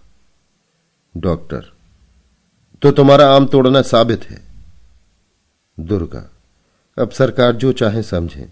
डॉक्टर 1.14 1.72
तो 2.83 2.91
तुम्हारा 2.91 3.27
आम 3.31 3.47
तोड़ना 3.47 3.81
साबित 3.83 4.25
है। 4.25 4.41
दुर्गा, 5.79 6.23
अब 6.97 7.11
सरकार 7.11 7.53
जो 7.53 7.73
चाहे 7.73 8.03
समझे। 8.03 8.49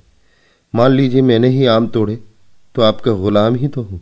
मान 0.75 0.93
लीजिए 0.93 1.23
मैंने 1.23 1.49
ही 1.49 1.67
आम 1.67 1.87
तोड़े 1.89 2.19
तो 2.75 2.83
आपका 2.83 3.13
गुलाम 3.13 3.55
ही 3.55 3.69
तो 3.69 3.83
हूँ। 3.83 4.01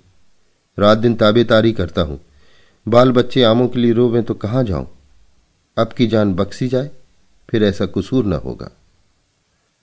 रात 0.79 0.99
दिन 0.99 1.15
ताबेतारी 1.15 1.73
करता 1.73 2.03
हूँ। 2.03 2.21
बाल 2.87 3.13
बच्चे 3.13 3.43
आमों 3.43 3.69
के 3.69 3.79
लिए 3.79 3.93
रोवें 3.93 4.23
तो 4.23 4.35
कहाँ 4.35 4.65
जाऊँ? 4.65 4.87
अब 5.77 5.93
की 5.93 6.07
जान 6.07 6.35
बख्सी 6.35 6.69
जाए, 6.69 6.91
फिर 7.49 7.65
ऐसा 7.65 7.87
कसूर 7.87 8.25
न 8.25 8.33
होगा। 8.33 8.71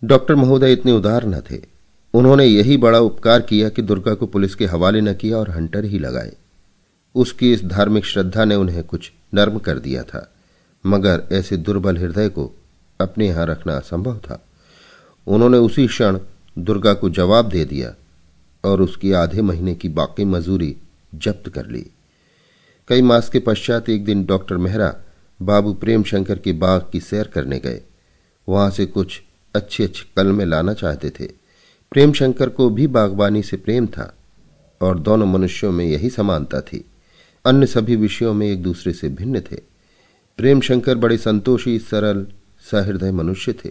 डॉक्टर 0.04 0.36
महोदय 0.36 0.74
इतने 0.74 0.92
उदार 0.92 1.26
न 1.26 1.42
थे। 1.42 1.62
उन्होंने 2.14 2.46
यही 2.46 2.78
बड़ा 2.78 3.00
उपकार 3.00 3.42
किया 3.42 3.70
कि 3.70 3.82
दुर्गा 3.82 4.14
को 4.14 4.26
पुलिस 4.26 4.56
के 4.56 4.66
हवाले 4.66 5.02
न 5.02 5.14
किया 5.14 5.38
और 5.38 5.50
हंटर 5.50 5.86
ही 5.86 6.00
लगाए। 6.00 6.34
उसकी 7.16 7.52
इस 7.54 7.66
धार्मिक 7.66 8.06
श्रद्धा 8.06 8.46
ने 8.46 8.56
उन्हें 8.56 8.84
कुछ 8.84 9.12
नर्म 9.34 9.60
कर 9.60 9.80
दिया 9.80 10.04
था। 10.04 10.32
मगर 10.86 11.24
ऐसे 11.32 11.58
दुर्बल 11.58 11.98
हृदय 11.98 12.30
को 12.30 12.52
अपने 13.02 13.28
यहाँ 13.28 13.46
रखना 13.46 13.74
असंभव 13.78 14.18
था। 14.18 14.46
उन्होंने 15.28 15.58
उसी 15.58 15.88
क्षण 15.88 16.20
दुर्गा 16.58 16.94
को 16.94 17.10
जवाब 17.10 17.50
दे 17.50 17.66
दिया 17.66 17.96
और 18.64 18.82
उसकी 18.82 19.12
आधे 19.12 19.42
महीने 19.42 19.76
की 19.76 19.90
बाकी 19.90 20.26
मजूरी 20.26 20.78
जब्त 21.16 21.50
कर 21.50 21.66
ली। 21.66 21.86
कई 22.88 23.02
मास 23.02 23.30
के 23.30 23.40
पश्चात 23.40 23.90
एक 23.90 24.06
दिन 24.06 24.26
डॉक्टर 24.26 24.58
मेहरा 24.58 24.96
बाबू 25.42 25.74
प्रेम 25.74 26.04
शंकर 26.04 26.40
के 26.40 26.52
बाग 26.52 26.86
की 26.92 27.00
सैर 27.00 27.28
करने 27.28 27.60
गए। 27.60 27.82
वहाँ 28.50 28.70
से 28.70 28.86
कुछ 28.86 29.22
अच्छे 29.56 29.84
अच्छे 29.84 30.06
कलमे 30.18 30.46
लाना 30.46 30.74
चाहते 30.74 31.10
थे। 31.10 31.26
प्रेमशंकर 31.92 32.50
को 32.50 32.70
भी 32.70 32.88
बागवानी 32.88 33.44
से 33.44 33.58
प्रेम 33.58 33.88
था 33.88 34.18
और 34.82 35.00
दोनों 35.00 35.26
मनुष्यों 35.26 35.72
में 35.72 35.86
यही 35.86 36.10
समानता 36.10 36.62
थी। 36.62 36.86
अन्य 37.46 37.66
सभी 37.66 37.96
विषयों 37.96 38.34
में 38.34 38.48
एक 38.48 38.64
दूसरे 38.64 38.94
से 38.94 39.10
भिन्न 39.10 39.42
थे। 39.42 39.75
प्रेम 40.40 40.62
शंकर 40.62 40.96
बड़े 40.96 41.18
संतोषी, 41.18 41.78
सरल, 41.80 42.26
सहृदय 42.66 43.12
मनुष्य 43.12 43.54
थे। 43.56 43.70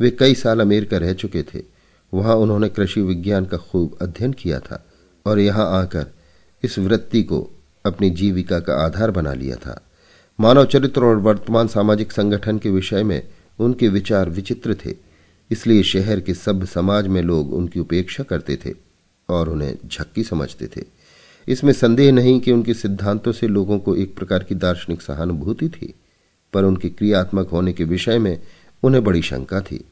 वे 0.00 0.10
कई 0.10 0.34
साल 0.34 0.60
अमेरिका 0.60 0.98
रह 0.98 1.12
चुके 1.12 1.42
थे। 1.44 1.62
वहाँ 2.12 2.34
उन्होंने 2.36 2.68
कृषि 2.68 3.00
विज्ञान 3.00 3.44
का 3.44 3.56
खूब 3.56 3.96
अध्ययन 4.02 4.32
किया 4.32 4.58
था 4.60 4.84
और 5.26 5.38
यहाँ 5.38 5.66
आकर 5.72 6.06
इस 6.62 6.78
वृत्ति 6.78 7.22
को 7.22 7.38
अपनी 7.84 8.10
जीविका 8.10 8.58
का 8.60 8.74
आधार 8.76 9.10
बना 9.10 9.32
लिया 9.34 9.56
था। 9.56 9.80
मानव 10.38 10.64
चरित्र 10.64 11.04
और 11.04 11.16
वर्तमान 11.18 11.68
सामाजिक 11.68 12.12
संगठन 12.12 12.58
के 12.58 12.70
विषय 12.70 13.02
में 13.02 13.22
उनके 13.58 13.88
विचार 13.88 14.30
विचित्र 14.30 14.76
थे, 14.84 14.94
इसलिए 15.50 15.82
शहर 15.82 16.20
के 16.20 16.34
सभ्य 16.34 16.66
समाज 16.66 17.06
में 17.06 17.20
लोग 17.22 17.54
उनकी 17.54 17.80
उपेक्षा 17.80 18.22
करते 18.22 18.56
थे 18.56 18.74
और 19.28 19.48
उन्हें 19.48 19.76
झक्की 19.86 20.22
समझते 20.24 20.66
थे। 20.66 20.84
इसमें 21.48 21.72
संदेह 21.72 22.12
नहीं 22.12 22.40
कि 22.40 22.52
उनके 22.52 22.74
सिद्धांतों 22.74 23.32
से 23.32 23.48
लोगों 23.48 23.78
को 23.78 23.96
एक 23.96 24.16
प्रकार 24.16 24.42
की 24.42 24.54
दार्शनिक 24.54 25.02
सहानुभूति 25.02 25.68
थी, 25.68 25.94
पर 26.52 26.64
उनके 26.64 26.88
क्रियात्मक 26.88 27.48
होने 27.48 27.72
के 27.72 27.84
विषय 27.84 28.18
में 28.18 28.38
उन्हें 28.82 29.04
बड़ी 29.04 29.22
शंका 29.22 29.60
थी। 29.60 29.84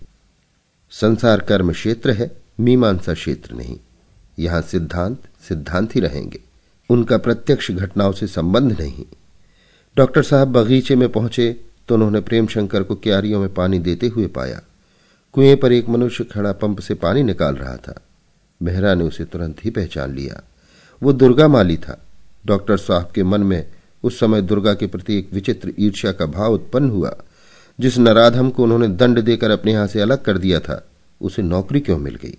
संसार 0.91 1.41
कर्म 1.41 1.73
क्षेत्र 1.73 2.11
है, 2.11 2.31
मीमांसा 2.61 3.15
क्षेत्र 3.15 3.55
नहीं। 3.55 3.79
यहाँ 4.39 4.63
सिद्धांत 4.63 5.19
सिद्धांत 5.49 5.97
ही 5.97 6.01
रहेंगे। 6.01 6.41
उनका 6.91 7.19
प्रत्यक्ष 7.19 7.71
घटनाओं 7.71 8.13
से 8.13 8.27
संबंध 8.27 8.81
नहीं। 8.81 9.05
डॉक्टर 9.97 10.23
साहब 10.23 10.49
बगीचे 10.49 10.97
में 10.97 11.09
पहुँचे 11.09 11.61
तो 11.89 11.95
उन्होंने 11.95 12.21
प्रेमशंकर 12.21 12.83
को 12.83 12.95
क्यारियों 12.95 13.41
में 13.41 13.55
पानी 13.55 13.79
देते 13.79 14.09
हुए 14.09 14.27
पाया। 14.27 14.61
कुएँ 15.33 15.57
पर 15.57 15.73
एक 15.73 15.89
मनुष्य 15.89 16.25
खड़ा 16.25 16.53
पंप 16.53 16.81
से 16.81 16.95
पानी 16.95 17.23
निकाल 17.23 17.55
रहा 17.55 17.77
था। 17.77 18.01
मेहरा 18.63 18.95
ने 18.95 19.05
उसे 19.05 19.25
तुरंत 19.25 19.65
ही 19.65 19.71
पहचान 19.71 20.15
लिया। 20.15 20.43
वो 21.03 21.13
दुर्गा 21.13 21.49
माली 21.49 21.77
था। 21.77 22.01
डॉक्टर 22.47 22.77
साहब 22.77 23.11
के 23.15 23.23
मन 23.23 23.41
में 23.41 23.67
उस 24.03 24.19
समय 24.21 24.43
दुर्गा 24.43 24.75
के 24.75 24.87
प्रति 24.87 25.19
एक 25.19 25.33
विचित्र 25.33 25.73
ईर्ष्या 25.79 26.13
का 26.13 26.27
भाव 26.27 26.55
उत्पन्न 26.55 26.91
हुआ, 26.91 27.15
जिस 27.79 27.99
नराधम 27.99 28.51
को 28.51 28.63
उन्होंने 28.63 28.89
दंड 28.89 29.21
देकर 29.21 29.51
अपने 29.51 29.73
यहाँ 29.73 29.87
से 29.87 30.01
अलग 30.01 30.23
कर 30.23 30.39
दिया 30.39 30.61
था, 30.61 30.85
उसे 31.21 31.43
नौकरी 31.43 31.81
क्यों 31.81 31.99
मिल 31.99 32.15
गई? 32.15 32.37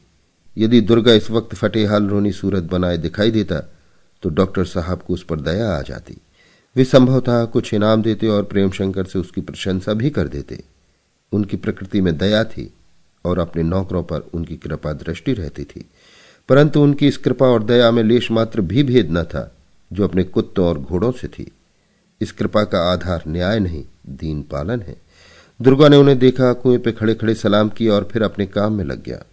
यदि 0.58 0.82
दुर्गा 0.82 1.14
इस 1.14 1.30
वक्त 1.32 1.56
फटेहाल 1.56 2.08
रोनी 2.08 2.32
सूरत 2.32 2.64
बनाए 2.64 2.98
दिखाई 2.98 3.32
देता 3.32 3.60
तो 4.24 4.30
डॉक्टर 4.30 4.66
साहब 4.66 5.02
को 5.02 5.14
उस 5.14 5.24
पर 5.24 5.40
दया 5.40 5.70
आ 5.70 5.82
जाती। 5.82 6.18
वे 6.76 6.84
संभवतः 6.86 7.46
कुछ 7.46 7.74
इनाम 7.74 8.02
देते 8.02 8.28
और 8.28 8.44
प्रेम 8.44 8.72
शंकर 8.72 9.06
से 9.06 9.20
उसकी 9.20 9.42
प्रशंसा 9.42 9.94
भी 9.94 10.10
कर 10.10 10.28
देते। 10.28 10.64
उनकी 11.32 11.58
प्रकृति 11.58 12.02
में 12.02 12.18
दया 12.18 12.44
थी 12.44 12.74
और 13.26 13.40
अपने 13.40 13.64
नौकरों 13.64 14.04
पर 14.04 14.30
उनकी 14.34 14.56
कृपा 14.58 14.94
दृष्टि 14.94 15.34
रहती 15.34 15.64
थी। 15.64 15.86
परंतु 16.52 16.82
उनकी 16.82 17.08
इस 17.08 17.18
कृपा 17.18 17.46
और 17.46 17.64
दया 17.64 17.92
में 17.92 18.04
लेश 18.04 18.32
मात्र 18.32 18.62
भी 18.62 18.84
भेद 18.84 19.12
न 19.12 19.24
था, 19.24 19.56
जो 19.94 20.04
अपने 20.04 20.24
कुत्तों 20.24 20.66
और 20.66 20.80
घोड़ों 20.80 21.12
से 21.12 21.28
थी। 21.28 21.52
इस 22.22 22.32
कृपा 22.32 22.64
का 22.64 22.94
आधार 22.94 23.24
न्याय 23.28 23.60
नहीं, 23.60 23.86
दीन 24.10 24.42
पालन 24.42 24.82
है। 24.82 24.96
दुर्गा 25.62 25.88
ने 25.88 25.98
उन्हें 25.98 26.20
देखा, 26.20 26.54
कुएँ 26.54 26.78
पे 26.78 26.92
खड़े 26.92 27.14
खड़े 27.14 27.36
सलाम 27.36 27.70
किया 27.70 27.94
और 27.94 28.10
फिर 28.12 28.24
अपने 28.24 28.46
काम 28.46 28.74
में 28.74 28.86
लग 28.86 29.04
गया। 29.04 29.24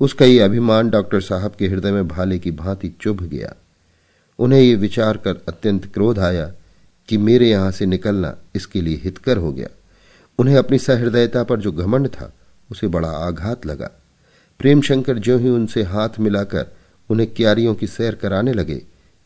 उसका 0.00 0.24
ये 0.24 0.38
अभिमान 0.38 0.90
डॉक्टर 0.90 1.20
साहब 1.20 1.52
के 1.58 1.68
हृदय 1.68 1.92
में 1.92 2.08
भाले 2.08 2.38
की 2.38 2.50
भांति 2.50 2.94
चुभ 3.00 3.22
गया। 3.22 3.54
उन्हें 4.38 4.60
ये 4.60 4.74
विचार 4.74 5.16
कर 5.16 5.36
अत्यंत 5.48 5.86
क्रोध 5.86 6.18
आया 6.18 6.52
कि 7.08 7.18
मेरे 7.18 7.50
यहाँ 7.50 7.70
से 7.70 7.86
निकलना 7.86 8.36
इसके 8.54 8.80
लिए 8.80 9.00
हितकर 9.04 9.36
हो 9.36 9.52
गया। 9.52 9.68
उन्हें 10.38 10.56
अपनी 10.56 10.78
सहृदयता 10.78 11.42
पर 11.42 11.60
जो 11.60 11.72
घमंड 11.72 12.08
था, 12.08 12.32
उसे 12.70 12.88
बड़ा 12.88 13.10
आघात 13.10 13.66
लगा। 13.66 13.90
प्रेम 14.60 14.80
शंकर 14.80 15.18
ज्यो 15.18 15.38
ही 15.38 15.48
उनसे 15.48 15.82
हाथ 15.82 16.08
मिलाकर 16.20 16.66
उन्हें 17.10 17.34
क्यारियों 17.34 17.74
की 17.74 17.86
सैर 17.86 18.14
कराने 18.14 18.52
लगे, 18.52 18.74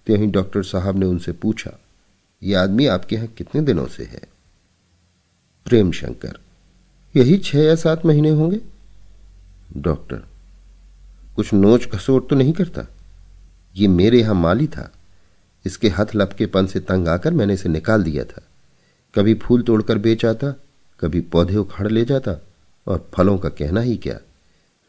त्यों 0.06 0.18
ही 0.18 0.26
डॉक्टर 0.26 0.62
साहब 0.62 0.96
ने 0.96 1.06
उनसे 1.06 1.32
पूछा, 1.32 1.70
ये 2.42 2.54
आदमी 2.54 2.86
आपके 2.86 3.16
यहाँ 3.16 3.26
कितने 3.26 3.60
दिनों 3.60 3.86
से 3.86 4.04
है? 4.04 4.20
प्रेमशंकर, 5.66 6.38
यही 7.16 7.38
छह 7.38 7.58
या 7.58 7.74
सात 7.74 8.06
महीने 8.06 8.30
होंगे? 8.30 8.60
डॉक्टर, 9.76 10.22
कुछ 11.36 11.52
नोच 11.54 11.88
घसोट 11.88 12.28
तो 12.30 12.36
नहीं 12.36 12.52
करता? 12.52 12.86
ये 13.76 13.88
मेरे 13.88 14.20
यहाँ 14.20 14.34
माली 14.34 14.66
था। 14.66 14.90
इसके 15.66 15.88
हथ 15.88 16.06
लपकेपन 16.14 16.66
से 16.66 16.80
तंग 16.80 17.08
आकर 17.08 17.32
मैंने 17.32 17.54
इसे 17.54 17.68
निकाल 17.68 18.02
दिया 18.02 18.24
था। 18.24 18.42
कभी 19.14 19.34
फूल 19.34 19.62
तोड़कर 19.62 19.98
बेच 19.98 20.24
आता, 20.24 20.50
कभी 21.00 21.20
पौधे 21.20 21.56
उखाड़ 21.56 21.88
ले 21.88 22.04
जाता, 22.04 22.36
और 22.86 23.10
फलों 23.14 23.38
का 23.38 23.48
कहना 23.48 23.80
ही 23.80 23.96
क्या? 23.96 24.18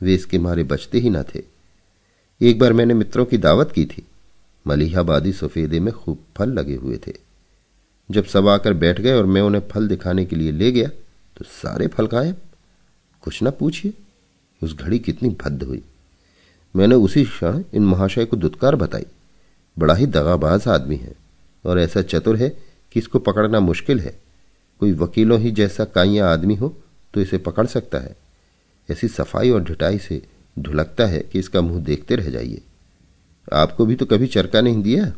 वे 0.02 0.14
इसके 0.16 0.40
मारे 0.40 0.64
बचते 0.64 1.00
ही 1.00 1.10
न 1.10 1.24
थे। 1.26 1.44
एक 2.42 2.60
बार 2.60 2.74
मैंने 2.74 2.94
मित्रों 2.94 3.26
की 3.26 3.38
दावत 3.38 3.72
की 3.72 3.86
थी। 3.86 4.06
मलिहाबादी 4.66 5.32
सफेदे 5.34 5.80
में 5.80 5.94
खूब 5.94 6.24
फल 6.38 6.50
लगे 6.50 6.76
हुए 6.76 6.98
थे। 7.08 7.14
जब 8.10 8.26
सब 8.26 8.48
आकर 8.48 8.74
बैठ 8.74 9.02
गए 9.02 9.14
और 9.14 9.26
मैं 9.26 9.42
उन्हें 9.42 9.62
फल 9.72 9.88
दिखाने 9.88 10.26
के 10.26 10.36
लिए 10.36 10.52
ले 10.52 10.72
गया 10.72 10.88
तो 11.38 11.46
सारे 11.46 11.88
फल 11.88 12.08
गायब 12.08 12.36
कुछ 13.24 13.42
ना 13.44 13.50
पूछिए, 13.50 13.94
उस 14.62 14.76
घड़ी 14.76 15.00
कितनी 15.00 15.30
भद्द 15.42 15.64
हुई। 15.64 15.82
मैंने 16.76 16.96
उसी 16.96 17.24
क्षण 17.26 17.64
इन 17.74 17.86
महाशय 17.86 18.26
को 18.26 18.38
दुत्कार 18.38 18.76
बताई। 18.76 19.06
बड़ा 19.78 19.94
ही 19.96 20.06
दगाबाज 20.06 20.68
आदमी 20.68 20.96
है 20.96 21.14
और 21.66 21.80
ऐसा 21.80 22.02
चतुर 22.02 22.36
है 22.36 22.50
कि 22.92 23.00
इसको 23.00 23.20
पकड़ना 23.20 23.60
मुश्किल 23.60 24.00
है। 24.00 24.16
कोई 24.82 24.92
वकीलों 24.94 25.40
ही 25.40 25.52
जैसा 25.52 25.86
काइया 25.86 26.28
आदमी 26.30 26.56
हो 26.56 26.74
तो 27.14 27.22
इसे 27.22 27.38
पकड़ 27.38 27.66
सकता 27.68 28.00
है। 28.00 28.16
ऐसी 28.92 29.08
सफ़ाई 29.08 29.50
और 29.50 29.64
ढिटाई 29.64 29.98
से 29.98 30.22
ढुलकता 30.60 31.06
है 31.06 31.20
कि 31.20 31.40
इसका 31.40 31.62
मुँह 31.62 31.84
देखते 31.84 32.16
रह 32.16 32.30
जाइए। 32.30 32.62
आपको 33.54 33.86
भी 33.86 33.96
तो 33.96 34.06
कभी 34.06 34.28
चरका 34.28 34.62
नहीं 34.62 34.82
दिया? 34.82 35.14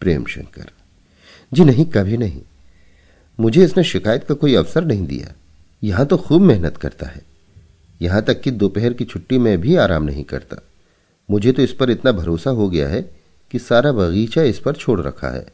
प्रेम 0.00 0.24
शंकर 0.24 0.70
जी 1.52 1.64
नहीं, 1.64 1.84
कभी 1.84 2.16
नहीं। 2.16 2.42
मुझे 3.40 3.64
इसने 3.64 3.84
शिकायत 3.84 4.24
का 4.24 4.34
कोई 4.34 4.54
अवसर 4.54 4.84
नहीं 4.84 5.06
दिया। 5.06 5.32
यहाँ 5.84 6.06
तो 6.06 6.16
खूब 6.16 6.42
मेहनत 6.42 6.76
करता 6.76 7.06
है। 7.06 7.22
यहाँ 8.02 8.22
तक 8.22 8.40
कि 8.40 8.50
दोपहर 8.50 8.92
की 8.92 9.04
छुट्टी 9.04 9.38
में 9.38 9.60
भी 9.60 9.76
आराम 9.76 10.02
नहीं 10.02 10.24
करता। 10.24 10.56
मुझे 11.30 11.52
तो 11.52 11.62
इस 11.62 11.72
पर 11.72 11.90
इतना 11.90 12.12
भरोसा 12.12 12.50
हो 12.50 12.68
गया 12.68 12.88
है 12.88 13.10
कि 13.50 13.58
सारा 13.58 13.92
बगीचा 13.92 14.42
इस 14.42 14.58
पर 14.58 14.74
छोड़ 14.74 15.00
रखा 15.00 15.28
है। 15.28 15.46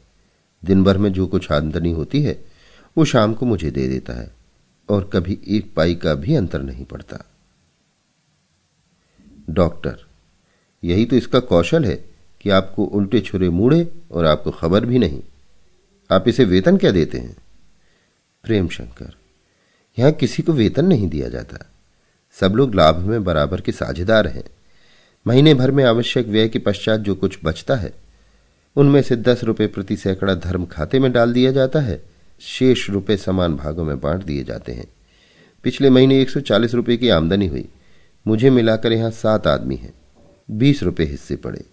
दिन 0.65 0.85
भर 0.85 0.99
में 0.99 1.13
जो 1.13 1.27
कुछ 1.27 1.53
आमदनी 1.53 1.93
होती 1.93 2.23
है, 2.23 2.45
वो 2.99 3.05
शाम 3.05 3.35
को 3.35 3.47
मुझे 3.47 3.71
दे 3.71 3.89
देता 3.89 4.13
है। 4.13 4.38
और 4.91 5.11
कभी 5.13 5.39
एक 5.49 5.75
पाई 5.75 5.95
का 5.95 6.15
भी 6.15 6.35
अंतर 6.35 6.63
नहीं 6.63 6.85
पड़ता। 6.85 7.25
डॉक्टर, 9.51 9.97
यही 10.85 11.07
तो 11.07 11.17
इसका 11.17 11.41
कौशल 11.41 11.85
है 11.85 11.97
कि 12.41 12.51
आपको 12.51 12.85
उल्टे 12.85 13.21
छुरे 13.21 13.49
मूड़े 13.49 13.89
और 14.11 14.25
आपको 14.25 14.51
खबर 14.51 14.85
भी 14.87 14.99
नहीं। 14.99 15.23
आप 16.11 16.29
इसे 16.29 16.45
वेतन 16.45 16.77
क्या 16.77 16.91
देते 16.91 17.19
हैं? 17.19 17.37
प्रेम 18.45 18.69
शंकर 18.69 19.15
यहाँ 19.99 20.13
किसी 20.13 20.43
को 20.43 20.53
वेतन 20.53 20.85
नहीं 20.85 21.09
दिया 21.09 21.29
जाता। 21.29 21.59
सब 22.33 22.53
लोग 22.53 22.75
लाभ 22.75 22.99
में 22.99 23.25
बराबर 23.25 23.61
के 23.61 23.73
साझेदार 23.73 24.27
हैं। 24.27 24.45
महीने 25.27 25.55
भर 25.55 25.71
में 25.71 25.85
आवश्यक 25.85 26.27
व्यय 26.27 26.49
के 26.49 26.59
पश्चात 26.59 27.01
जो 27.01 27.15
कुछ 27.15 27.39
बचता 27.45 27.77
है, 27.77 27.93
उनमें 28.77 29.03
से 29.03 29.17
दस 29.17 29.45
रुपए 29.45 29.67
प्रति 29.67 29.97
सैकड़ा 29.97 30.35
धर्म 30.35 30.67
खाते 30.67 30.99
में 30.99 31.13
डाल 31.13 31.33
दिया 31.33 31.53
जाता 31.53 31.81
है। 31.81 32.08
शेष 32.41 32.89
रुपए 32.91 33.17
समान 33.17 33.57
भागों 33.57 33.85
में 33.85 34.01
बांट 34.01 34.25
दिए 34.25 34.45
जाते 34.45 34.73
हैं। 34.73 34.87
पिछले 35.65 35.91
महीने 35.91 36.21
एक 36.21 36.31
सौ 36.31 36.41
चालीस 36.41 36.75
रुपये 36.75 36.97
की 36.97 37.09
आमदनी 37.09 37.47
हुई। 37.47 37.69
मुझे 38.27 38.51
मिलाकर 38.51 38.93
यहाँ 38.93 39.11
सात 39.11 39.47
आदमी 39.47 39.77
हैं। 39.77 39.93
बीस 40.51 40.83
रुपये 40.83 41.07
हिस्से 41.07 41.37
पड़े। 41.37 41.65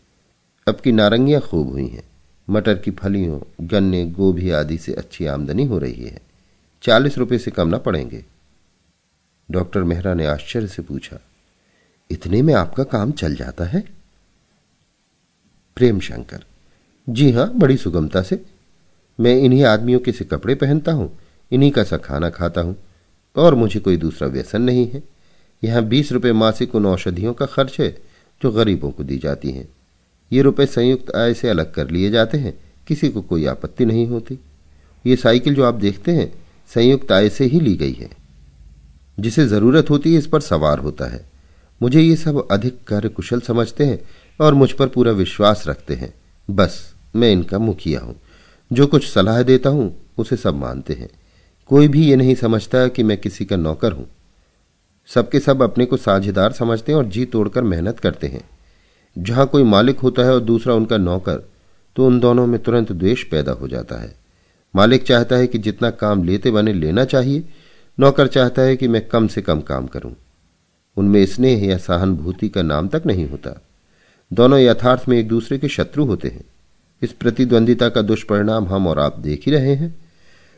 अब 0.68 0.76
की 0.76 0.92
नारंगियाँ 0.92 1.42
खूब 1.42 1.70
हुई 1.70 1.88
हैं। 1.88 2.04
मटर 2.50 2.78
की 2.78 2.92
फलियों, 2.92 3.40
गन्ने, 3.62 4.06
गोभी 4.06 4.50
आदि 4.50 4.78
से 4.78 4.94
अच्छी 4.94 5.26
आमदनी 5.26 5.66
हो 5.66 5.78
रही 5.78 6.06
है। 6.06 6.22
चालीस 6.84 7.18
रुपए 7.18 7.38
से 7.38 7.52
कम 7.52 7.68
ना 7.68 7.78
पड़ेंगे। 7.78 8.24
डॉक्टर 9.50 9.84
मेहरा 9.84 10.14
ने 10.14 10.26
आश्चर्य 10.26 10.68
से 10.68 10.82
पूछा, 10.82 11.20
इतने 12.12 12.42
में 12.42 12.54
आपका 12.54 12.84
काम 12.84 13.12
चल 13.12 13.36
जाता 13.36 13.64
है? 13.64 13.84
प्रेम 15.78 16.00
शंकर 16.00 16.44
जी 17.08 17.32
हाँ, 17.32 17.52
बड़ी 17.54 17.78
सुगमता 17.78 18.22
से। 18.22 18.44
मैं 19.20 19.38
इन्हीं 19.38 19.64
आदमियों 19.64 20.00
के 20.00 20.12
से 20.12 20.26
कपड़े 20.26 20.56
पहनता 20.56 20.92
हूँ, 20.92 21.20
इन्हीं 21.52 21.72
का 21.72 21.84
सा 21.84 21.98
खाना 21.98 22.30
खाता 22.30 22.62
हूँ, 22.62 22.76
और 23.36 23.56
मुझे 23.56 23.80
कोई 23.80 23.98
दूसरा 23.98 24.28
व्यसन 24.28 24.62
नहीं 24.62 24.88
है। 24.88 25.04
यहाँ 25.64 25.84
बीस 25.84 26.12
रुपए 26.12 26.32
मासिक 26.32 26.76
उन 26.76 26.86
औषधियों 26.86 27.34
का 27.34 27.46
खर्च 27.46 27.80
है, 27.80 27.98
जो 28.42 28.52
गरीबों 28.52 28.92
को 28.92 29.04
दी 29.04 29.18
जाती 29.18 29.52
हैं। 29.52 29.68
ये 30.32 30.42
रुपए 30.42 30.66
संयुक्त 30.66 31.16
आय 31.16 31.34
से 31.34 31.50
अलग 31.50 31.74
कर 31.74 31.90
लिए 31.90 32.10
जाते 32.10 32.38
हैं, 32.38 32.54
किसी 32.88 33.10
को 33.10 33.22
कोई 33.22 33.46
आपत्ति 33.46 33.86
नहीं 33.86 34.08
होती। 34.08 34.40
ये 35.06 35.16
साइकिल 35.16 35.56
जो 35.56 35.64
आप 35.64 35.74
देखते 35.74 36.12
हैं, 36.12 36.34
संयुक्त 36.74 37.12
आय 37.12 37.30
से 37.30 37.46
ही 37.46 37.60
ली 37.60 37.76
गई 37.76 37.94
है। 37.94 38.10
जिसे 39.20 39.46
ज़रूरत 39.46 39.90
होती 39.90 40.14
है, 40.14 40.20
इस 40.20 40.28
पर 40.28 40.42
सवार 40.42 40.80
होता 40.80 41.06
है। 41.06 41.26
मुझे 41.82 42.02
ये 42.02 42.16
सब 42.16 42.48
अधिक 42.52 42.78
कार्य 42.88 43.10
कुशल 43.10 43.40
समझते 43.40 43.86
हैं, 43.86 44.00
और 44.42 44.54
मुझ 44.54 44.72
पर 44.72 44.88
पूरा 44.88 45.12
विश्वास 45.12 45.64
रखते 45.68 45.94
हैं। 45.94 46.14
बस, 46.50 46.94
मैं 47.16 47.32
इनका 47.32 47.60
मुखिया 47.60 48.00
हूँ। 48.00 48.16
जो 48.72 48.88
कुछ 48.88 49.10
सलाह 49.14 49.44
देता 49.44 49.70
हूँ, 49.70 49.96
उसे 50.18 50.36
सब 50.36 50.56
मानते 50.56 50.94
हैं। 50.94 51.10
कोई 51.68 51.88
भी 51.88 52.08
ये 52.08 52.16
नहीं 52.16 52.36
समझता 52.36 52.88
कि 52.88 53.04
मैं 53.04 53.18
किसी 53.18 53.46
का 53.46 53.56
नौकर 53.56 53.92
हूँ। 53.92 54.08
सबके 55.08 55.40
सब 55.40 55.62
अपने 55.62 55.86
को 55.86 55.98
साझेदार 55.98 56.52
समझते 56.52 56.92
हैं 56.92 57.00
और 57.00 57.06
जी 57.06 57.26
तोड़कर 57.26 57.64
मेहनत 57.64 58.00
करते 58.00 58.28
हैं। 58.28 58.50
जहाँ 59.18 59.48
कोई 59.48 59.64
मालिक 59.64 60.00
होता 60.00 60.22
है 60.22 60.34
और 60.34 60.40
दूसरा 60.40 60.74
उनका 60.74 60.98
नौकर 60.98 61.50
तो 61.96 62.08
उन 62.08 62.20
दोनों 62.20 62.48
में 62.48 62.64
तुरंत 62.64 62.92
द्वेष 62.92 63.24
पैदा 63.24 63.52
हो 63.52 63.68
जाता 63.68 64.02
है। 64.02 64.16
मालिक 64.76 65.04
चाहता 65.04 65.36
है 65.36 65.48
कि 65.48 65.58
जितना 65.58 65.90
काम 65.90 66.24
लेते 66.24 66.52
बने 66.52 66.74
लेना 66.74 67.06
चाहिए, 67.06 67.44
नौकर 68.00 68.28
चाहता 68.28 68.62
है 68.62 68.76
कि 68.76 68.88
मैं 68.88 69.08
कम 69.08 69.28
से 69.28 69.42
कम 69.42 69.62
काम 69.62 69.88
करूँ। 69.88 70.16
उनमें 70.98 71.26
स्नेह 71.26 71.66
या 71.66 71.78
सहानुभूति 71.78 72.50
का 72.50 72.62
नाम 72.62 72.88
तक 72.88 73.04
नहीं 73.06 73.30
होता। 73.30 73.62
दोनों 74.34 74.60
यथार्थ 74.60 75.10
में 75.10 75.18
एक 75.18 75.28
दूसरे 75.28 75.58
के 75.58 75.68
शत्रु 75.68 76.06
होते 76.06 76.28
हैं। 76.28 76.44
इस 77.02 77.12
प्रतिद्वंदिता 77.12 77.90
का 77.90 78.02
दुष्परिणाम 78.02 78.68
हम 78.68 78.88
और 78.88 79.00
आप 79.00 79.20
देख 79.20 79.44
ही 79.46 79.52
रहे 79.52 79.76
हैं। 79.76 79.96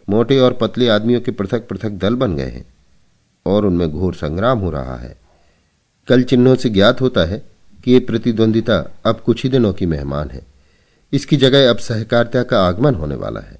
मोटे 0.09 0.39
और 0.39 0.53
पतले 0.53 0.89
आदमियों 0.89 1.21
के 1.21 1.31
पृथक 1.31 1.67
पृथक 1.67 1.89
दल 1.89 2.15
बन 2.15 2.35
गए 2.35 2.45
हैं 2.45 2.65
और 3.45 3.65
उनमें 3.65 3.91
घोर 3.91 4.13
संग्राम 4.15 4.59
हो 4.59 4.69
रहा 4.69 4.95
है। 4.95 5.17
कल 6.07 6.23
चिन्हों 6.23 6.55
से 6.55 6.69
ज्ञात 6.69 7.01
होता 7.01 7.25
है 7.25 7.45
कि 7.83 7.91
ये 7.91 7.99
प्रतिद्वंदिता 7.99 8.95
अब 9.05 9.19
कुछ 9.19 9.43
ही 9.43 9.49
दिनों 9.49 9.73
की 9.73 9.85
मेहमान 9.85 10.29
है। 10.29 10.45
इसकी 11.13 11.37
जगह 11.37 11.69
अब 11.69 11.77
सहकारिता 11.77 12.43
का 12.43 12.67
आगमन 12.67 12.95
होने 12.95 13.15
वाला 13.15 13.39
है। 13.39 13.59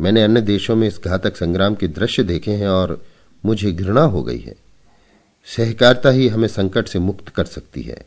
मैंने 0.00 0.22
अन्य 0.22 0.40
देशों 0.40 0.76
में 0.76 0.88
इस 0.88 1.00
घातक 1.04 1.36
संग्राम 1.36 1.74
के 1.74 1.88
दृश्य 1.88 2.22
देखे 2.22 2.50
हैं 2.50 2.68
और 2.68 3.04
मुझे 3.44 3.72
घृणा 3.72 4.02
हो 4.02 4.22
गई 4.22 4.38
है। 4.38 4.54
सहकारिता 5.46 6.10
ही 6.10 6.28
हमें 6.28 6.48
संकट 6.48 6.86
से 6.86 6.98
मुक्त 6.98 7.28
कर 7.28 7.44
सकती 7.44 7.82
है। 7.82 8.06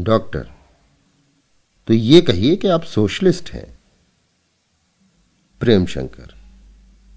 डॉक्टर 0.00 0.48
तो 1.86 1.94
ये 1.94 2.20
कहिए 2.20 2.56
कि 2.56 2.68
आप 2.68 2.82
सोशलिस्ट 2.82 3.50
हैं। 3.50 3.78
प्रेम 5.60 5.86
शंकर 5.86 6.34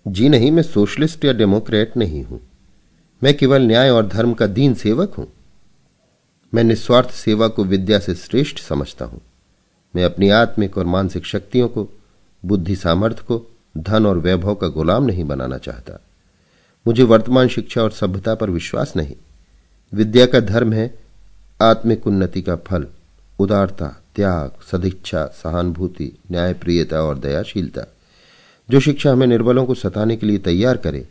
जी 0.08 0.30
नहीं, 0.30 0.52
मैं 0.52 0.64
सोशलिस्ट 0.64 1.26
या 1.26 1.34
डेमोक्रेट 1.34 1.98
नहीं 1.98 2.24
हूँ। 2.24 2.40
मैं 3.24 3.38
केवल 3.38 3.62
न्याय 3.62 3.90
और 3.90 4.08
धर्म 4.08 4.34
का 4.34 4.48
दीन 4.48 4.74
सेवक 4.74 5.14
हूँ। 5.14 5.28
मैं 6.54 6.64
निस्वार्थ 6.64 7.12
सेवा 7.12 7.48
को 7.48 7.64
विद्या 7.64 8.00
से 8.00 8.16
श्रेष्ठ 8.16 8.60
समझता 8.60 9.06
हूँ। 9.06 9.22
मैं 9.96 10.04
अपनी 10.04 10.30
आत्मिक 10.30 10.78
और 10.78 10.86
मानसिक 10.86 11.26
शक्तियों 11.26 11.68
को, 11.68 11.90
बुद्धि 12.46 12.76
सामर्थ्य 12.76 13.24
को, 13.28 13.48
धन 13.78 14.06
और 14.06 14.18
वैभव 14.18 14.56
का 14.56 14.68
गुलाम 14.68 15.04
नहीं 15.04 15.24
बनाना 15.24 15.58
चाहता। 15.58 16.00
मुझे 16.88 17.04
वर्तमान 17.04 17.48
शिक्षा 17.48 17.84
और 17.84 17.92
सभ्यता 17.92 18.36
पर 18.36 18.50
विश्वास 18.50 18.96
नहीं। 18.96 19.16
विद्या 19.94 20.26
का 20.26 20.40
धर्म 20.40 20.74
है 20.74 21.00
आत्मिक 21.62 22.08
उन्नति 22.08 22.42
का 22.42 22.56
फल, 22.56 22.88
उदारता 23.40 24.03
त्याग, 24.16 24.52
सदिच्छा, 24.72 25.26
सहानुभूति, 25.26 26.12
न्यायप्रियता 26.32 27.02
और 27.02 27.18
दयाशीलता। 27.18 27.86
जो 28.70 28.80
शिक्षा 28.80 29.12
हमें 29.12 29.28
निर्बलों 29.28 29.66
को 29.66 29.74
सताने 29.76 30.16
के 30.16 30.26
लिए 30.26 30.38
तैयार 30.38 30.78
करे, 30.78 31.08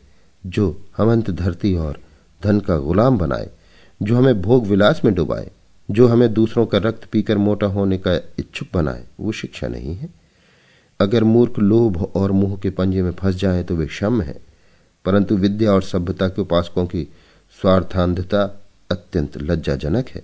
जो 0.46 0.84
हमंत 0.96 1.30
धरती 1.30 1.76
और 1.76 1.98
धन 2.42 2.60
का 2.60 2.78
गुलाम 2.78 3.18
बनाए, 3.18 3.50
जो 4.02 4.16
हमें 4.16 4.42
भोग 4.42 4.66
विलास 4.66 5.00
में 5.04 5.14
डुबाए, 5.14 5.50
जो 5.90 6.06
हमें 6.08 6.32
दूसरों 6.34 6.66
का 6.66 6.78
रक्त 6.78 7.04
पीकर 7.04 7.38
मोटा 7.38 7.66
होने 7.66 7.98
का 7.98 8.14
इच्छुक 8.38 8.68
बनाए, 8.74 9.04
वो 9.20 9.32
शिक्षा 9.32 9.68
नहीं 9.68 9.94
है। 9.94 10.08
अगर 11.00 11.24
मूर्ख 11.24 11.58
लोभ 11.58 12.02
और 12.14 12.32
मुँह 12.32 12.56
के 12.56 12.70
पंजे 12.70 13.02
में 13.02 13.12
फंस 13.12 13.34
जाए 13.34 13.62
तो 13.62 13.76
वे 13.76 13.86
क्षम 13.86 14.22
है, 14.22 14.40
परंतु 15.04 15.36
विद्या 15.36 15.72
और 15.72 15.82
सभ्यता 15.82 16.28
के 16.28 16.42
उपासकों 16.42 16.86
की 16.86 17.08
स्वार्थांधता 17.60 18.42
अत्यंत 18.90 19.38
लज्जाजनक 19.38 20.08
है। 20.08 20.22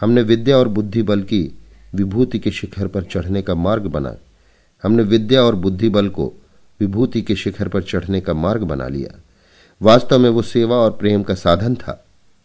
हमने 0.00 0.22
विद्या 0.22 0.58
और 0.58 0.68
बुद्धि 0.68 1.02
बल 1.02 1.22
की 1.22 1.61
विभूति 1.92 2.38
के 2.38 2.50
शिखर 2.50 2.86
पर 2.86 3.04
चढ़ने 3.04 3.42
का 3.42 3.54
मार्ग 3.54 3.86
बना। 3.86 4.14
हमने 4.84 5.02
विद्या 5.02 5.42
और 5.42 5.54
बुद्धि 5.54 5.88
बल 5.88 6.08
को 6.08 6.32
विभूति 6.80 7.22
के 7.22 7.34
शिखर 7.36 7.68
पर 7.68 7.82
चढ़ने 7.82 8.20
का 8.20 8.34
मार्ग 8.34 8.62
बना 8.62 8.88
लिया। 8.88 9.18
वास्तव 9.80 10.18
में 10.18 10.28
वो 10.30 10.42
सेवा 10.42 10.76
और 10.76 10.90
प्रेम 10.90 11.22
का 11.22 11.34
साधन 11.34 11.74
था। 11.74 12.04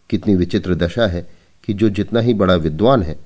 कितनी 0.09 0.35
विचित्र 0.35 0.75
दशा 0.75 1.07
है 1.07 1.27
कि 1.63 1.73
जो 1.73 1.89
जितना 1.89 2.19
ही 2.19 2.33
बड़ा 2.33 2.55
विद्वान 2.55 3.03
है, 3.03 3.17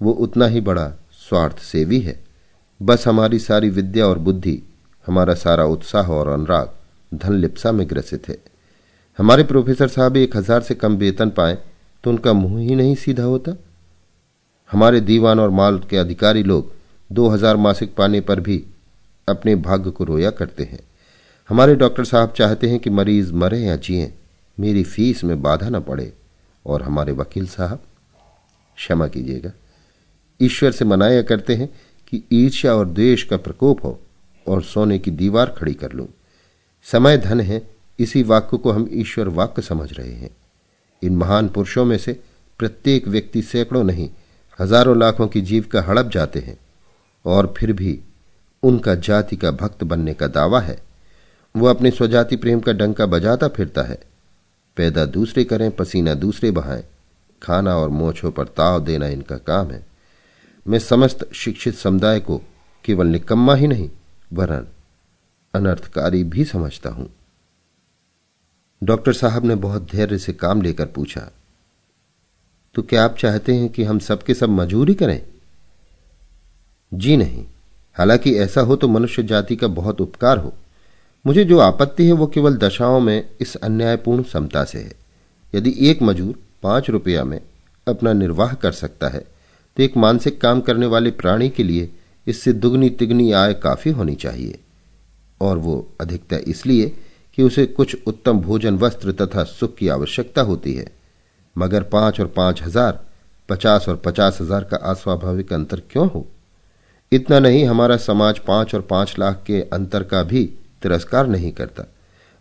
वो 0.00 0.12
उतना 0.12 0.46
ही 0.46 0.60
बड़ा 0.60 0.86
स्वार्थ 1.20 1.58
सेवी 1.62 2.00
है। 2.00 2.18
बस 2.80 3.06
हमारी 3.08 3.38
सारी 3.38 3.70
विद्या 3.70 4.06
और 4.06 4.18
बुद्धि, 4.18 4.62
हमारा 5.06 5.34
सारा 5.34 5.64
उत्साह 5.64 6.10
और 6.10 6.28
अनुराग 6.28 6.70
धन 7.12 7.34
लिप्सा 7.34 7.72
में 7.72 7.88
ग्रसित 7.90 8.28
है। 8.28 8.36
हमारे 9.18 9.42
प्रोफेसर 9.44 9.88
साहब 9.88 10.16
एक 10.16 10.36
हज़ार 10.36 10.60
से 10.62 10.74
कम 10.74 10.96
वेतन 10.96 11.30
पाए 11.30 11.58
तो 12.04 12.10
उनका 12.10 12.32
मुँह 12.32 12.60
ही 12.60 12.74
नहीं 12.74 12.94
सीधा 12.94 13.22
होता। 13.22 13.52
हमारे 14.70 15.00
दीवान 15.00 15.40
और 15.40 15.50
माल 15.50 15.78
के 15.90 15.96
अधिकारी 15.96 16.42
लोग 16.42 16.72
दो 17.10 17.28
हज़ार 17.28 17.56
मासिक 17.56 17.94
पाने 17.94 18.20
पर 18.20 18.40
भी 18.40 18.62
अपने 19.28 19.54
भाग्य 19.56 19.90
को 19.90 20.04
रोया 20.04 20.30
करते 20.30 20.62
हैं। 20.62 20.80
हमारे 21.48 21.74
डॉक्टर 21.76 22.04
साहब 22.04 22.32
चाहते 22.32 22.68
हैं 22.68 22.78
कि 22.80 22.90
मरीज़ 22.90 23.32
मरे 23.32 23.58
या 23.58 23.76
जिए, 23.76 24.12
मेरी 24.58 24.82
फ़ीस 24.84 25.24
में 25.24 25.40
बाधा 25.42 25.68
न 25.68 25.80
पड़े 25.80 26.12
और 26.64 26.82
हमारे 26.82 27.12
वकील 27.12 27.46
साहब, 27.46 27.82
क्षमा 28.78 29.06
कीजिएगा, 29.06 29.52
ईश्वर 30.40 30.70
से 30.72 30.84
मनाया 30.84 31.22
करते 31.22 31.54
हैं 31.54 31.68
कि 32.08 32.22
ईर्ष्या 32.32 32.74
और 32.74 32.88
द्वेष 32.88 33.22
का 33.22 33.36
प्रकोप 33.38 33.84
हो 33.84 33.98
और 34.46 34.62
सोने 34.62 34.98
की 34.98 35.10
दीवार 35.10 35.54
खड़ी 35.58 35.74
कर 35.74 35.92
लूँ। 35.92 36.06
समय 36.86 37.18
धन 37.18 37.40
है, 37.40 37.62
इसी 37.98 38.22
वाक्य 38.22 38.56
को 38.56 38.70
हम 38.70 38.88
ईश्वर 38.92 39.28
वाक्य 39.30 39.62
समझ 39.62 39.92
रहे 39.92 40.12
हैं। 40.12 40.30
इन 41.02 41.16
महान 41.16 41.48
पुरुषों 41.48 41.84
में 41.84 41.96
से 41.98 42.18
प्रत्येक 42.60 43.08
व्यक्ति 43.08 43.42
सैकड़ों 43.42 43.84
नहीं 43.84 44.08
हज़ारों 44.60 44.98
लाखों 44.98 45.26
की 45.28 45.40
जीव 45.40 45.66
का 45.72 45.82
हड़प 45.82 46.06
जाते 46.06 46.38
हैं, 46.38 46.56
और 47.24 47.54
फिर 47.58 47.72
भी 47.72 47.98
उनका 48.62 48.94
जाति 48.94 49.36
का 49.36 49.50
भक्त 49.50 49.84
बनने 49.84 50.14
का 50.14 50.26
दावा 50.26 50.60
है। 50.60 50.78
वो 51.54 51.66
अपने 51.66 51.90
स्वजाति 51.90 52.36
प्रेम 52.36 52.60
का 52.60 52.72
डंका 52.72 53.06
बजाता 53.06 53.48
फिरता 53.48 53.82
है। 53.82 53.98
पैदा 54.76 55.04
दूसरे 55.04 55.44
करें, 55.44 55.70
पसीना 55.70 56.14
दूसरे 56.14 56.50
बहाएँ। 56.50 56.84
खाना 57.42 57.76
और 57.76 57.88
मोछों 57.88 58.30
पर 58.30 58.46
ताव 58.46 58.84
देना 58.84 59.06
इनका 59.06 59.36
काम 59.36 59.70
है। 59.70 59.84
मैं 60.66 60.78
समस्त 60.78 61.28
शिक्षित 61.34 61.74
समुदाय 61.74 62.20
को 62.20 62.40
केवल 62.84 63.06
निकम्मा 63.06 63.54
ही 63.54 63.66
नहीं, 63.66 63.90
वरन 64.32 64.66
अनर्थकारी 65.54 66.24
भी 66.24 66.44
समझता 66.44 66.90
हूँ। 66.90 67.10
डॉक्टर 68.82 69.12
साहब 69.12 69.44
ने 69.44 69.54
बहुत 69.54 69.90
धैर्य 69.92 70.18
से 70.18 70.32
काम 70.32 70.62
लेकर 70.62 70.86
पूछा 70.86 71.28
तो 72.74 72.82
क्या 72.82 73.04
आप 73.04 73.16
चाहते 73.18 73.54
हैं 73.54 73.68
कि 73.68 73.84
हम 73.84 73.98
सबके 73.98 74.34
सब 74.34 74.48
मजूरी 74.48 74.94
करें? 74.94 75.20
जी 76.92 77.16
नहीं। 77.16 77.44
हालाँकि 77.96 78.34
ऐसा 78.34 78.60
हो 78.60 78.76
तो 78.76 78.88
मनुष्य 78.88 79.22
जाति 79.22 79.56
का 79.56 79.66
बहुत 79.68 80.00
उपकार 80.00 80.38
हो। 80.38 80.52
मुझे 81.24 81.44
जो 81.44 81.58
आपत्ति 81.58 82.06
है 82.06 82.12
वो 82.12 82.26
केवल 82.26 82.56
दशाओं 82.56 83.00
में 83.00 83.28
इस 83.40 83.56
अन्यायपूर्ण 83.56 84.22
समता 84.22 84.64
से 84.64 84.78
है। 84.78 84.92
यदि 85.54 85.74
एक 85.80 86.02
मजूर 86.02 86.34
पाँच 86.62 86.90
रुपया 86.90 87.24
में 87.24 87.40
अपना 87.86 88.12
निर्वाह 88.12 88.52
कर 88.54 88.72
सकता 88.72 89.08
है 89.08 89.24
तो 89.76 89.82
एक 89.82 89.96
मानसिक 89.96 90.40
काम 90.40 90.60
करने 90.60 90.86
वाले 90.86 91.10
प्राणी 91.10 91.48
के 91.48 91.62
लिए 91.62 91.90
इससे 92.26 92.52
दुगनी 92.52 92.90
तिगनी 92.90 93.30
आय 93.32 93.54
काफ़ी 93.54 93.90
होनी 93.90 94.14
चाहिए। 94.14 94.58
और 95.40 95.58
वो 95.58 95.88
अधिकता 96.00 96.36
इसलिए 96.46 96.96
कि 97.34 97.42
उसे 97.42 97.66
कुछ 97.66 97.96
उत्तम 98.06 98.40
भोजन, 98.40 98.78
वस्त्र 98.78 99.12
तथा 99.12 99.44
सुख 99.44 99.76
की 99.76 99.88
आवश्यकता 99.88 100.42
होती 100.42 100.74
है। 100.74 100.99
मगर 101.60 101.82
पाँच 101.82 102.20
और 102.20 102.26
पाँच 102.26 102.62
हज़ार, 102.62 103.00
पचास 103.48 103.88
और 103.88 103.96
पचास 103.96 104.38
हज़ार 104.40 104.64
का 104.64 104.76
अस्वाभाविक 104.90 105.52
अंतर 105.52 105.82
क्यों 105.90 106.08
हो? 106.10 106.26
इतना 107.12 107.38
नहीं, 107.38 107.64
हमारा 107.64 107.96
समाज 107.96 108.38
पाँच 108.38 108.74
और 108.74 108.80
पाँच 108.80 109.14
लाख 109.18 109.42
के 109.46 109.60
अंतर 109.72 110.02
का 110.02 110.22
भी 110.22 110.44
तिरस्कार 110.82 111.26
नहीं 111.26 111.52
करता। 111.52 111.84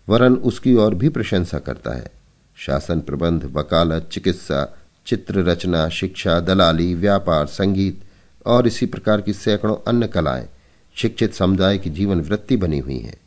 वरन 0.08 0.36
उसकी 0.36 0.74
और 0.76 0.96
भी 0.96 1.10
प्रशंसा 1.10 1.60
करता 1.60 1.96
है। 1.96 2.12
शासन 2.58 3.00
प्रबंध, 3.00 3.44
वकालत, 3.54 4.10
चिकित्सा, 4.12 4.78
चित्र 5.06 5.44
रचना, 5.44 5.88
शिक्षा, 5.90 6.40
दलाली, 6.40 6.94
व्यापार, 6.96 7.46
संगीत 7.48 8.02
और 8.46 8.68
इसी 8.68 8.86
प्रकार 8.86 9.22
की 9.22 9.34
सैकड़ों 9.34 9.76
अन्य 9.88 10.08
कलाएँ 10.08 10.48
शिक्षित 10.96 11.34
समुदाय 11.34 11.78
की 11.78 11.90
जीवन 11.90 12.22
वृत्ति 12.22 12.58
बनी 12.58 12.80
हुई 12.80 12.98
हैं। 12.98 13.18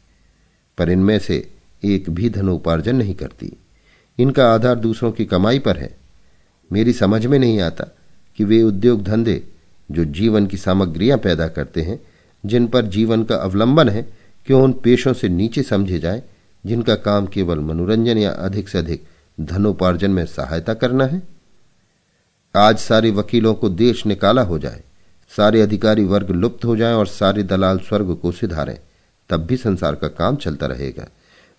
पर 0.78 0.90
इनमें 0.90 1.18
से 1.18 1.36
एक 1.82 2.10
भी 2.10 2.30
धनोपार्जन 2.30 2.96
नहीं 2.96 3.14
करती। 3.14 3.52
इनका 4.18 4.54
आधार 4.54 4.74
दूसरों 4.74 5.12
की 5.12 5.24
कमाई 5.24 5.58
पर 5.58 5.76
है। 5.76 5.96
मेरी 6.72 6.92
समझ 6.92 7.26
में 7.26 7.38
नहीं 7.38 7.60
आता 7.60 7.84
कि 8.36 8.44
वे 8.44 8.62
उद्योग 8.62 9.02
धंधे, 9.02 9.42
जो 9.90 10.04
जीवन 10.04 10.46
की 10.46 10.56
सामग्रियाँ 10.56 11.18
पैदा 11.18 11.48
करते 11.48 11.82
हैं, 11.82 12.00
जिन 12.46 12.66
पर 12.66 12.86
जीवन 12.86 13.24
का 13.24 13.36
अवलंबन 13.36 13.88
है, 13.88 14.12
क्यों 14.46 14.62
उन 14.62 14.72
पेशों 14.72 15.12
से 15.12 15.28
नीचे 15.28 15.62
समझे 15.62 15.98
जाए, 15.98 16.22
जिनका 16.66 16.94
काम 16.94 17.26
केवल 17.26 17.58
मनोरंजन 17.58 18.18
या 18.18 18.30
अधिक 18.30 18.68
से 18.68 18.78
अधिक 18.78 19.04
धनोपार्जन 19.40 20.10
में 20.10 20.26
सहायता 20.26 20.74
करना 20.74 21.06
है? 21.06 21.22
आज 22.56 22.78
सारे 22.78 23.10
वकीलों 23.10 23.54
को 23.54 23.68
देश 23.68 24.06
निकाला 24.06 24.42
हो 24.42 24.58
जाए, 24.58 24.82
सारे 25.36 25.60
अधिकारी 25.62 26.04
वर्ग 26.04 26.30
लुप्त 26.30 26.64
हो 26.64 26.76
जाए 26.76 26.92
और 26.92 27.06
सारे 27.06 27.42
दलाल 27.42 27.78
स्वर्ग 27.78 28.14
को 28.14 28.32
सिधारें, 28.32 28.78
तब 29.30 29.46
भी 29.46 29.56
संसार 29.56 29.94
का 29.94 30.08
काम 30.08 30.36
चलता 30.36 30.66
रहेगा, 30.66 31.08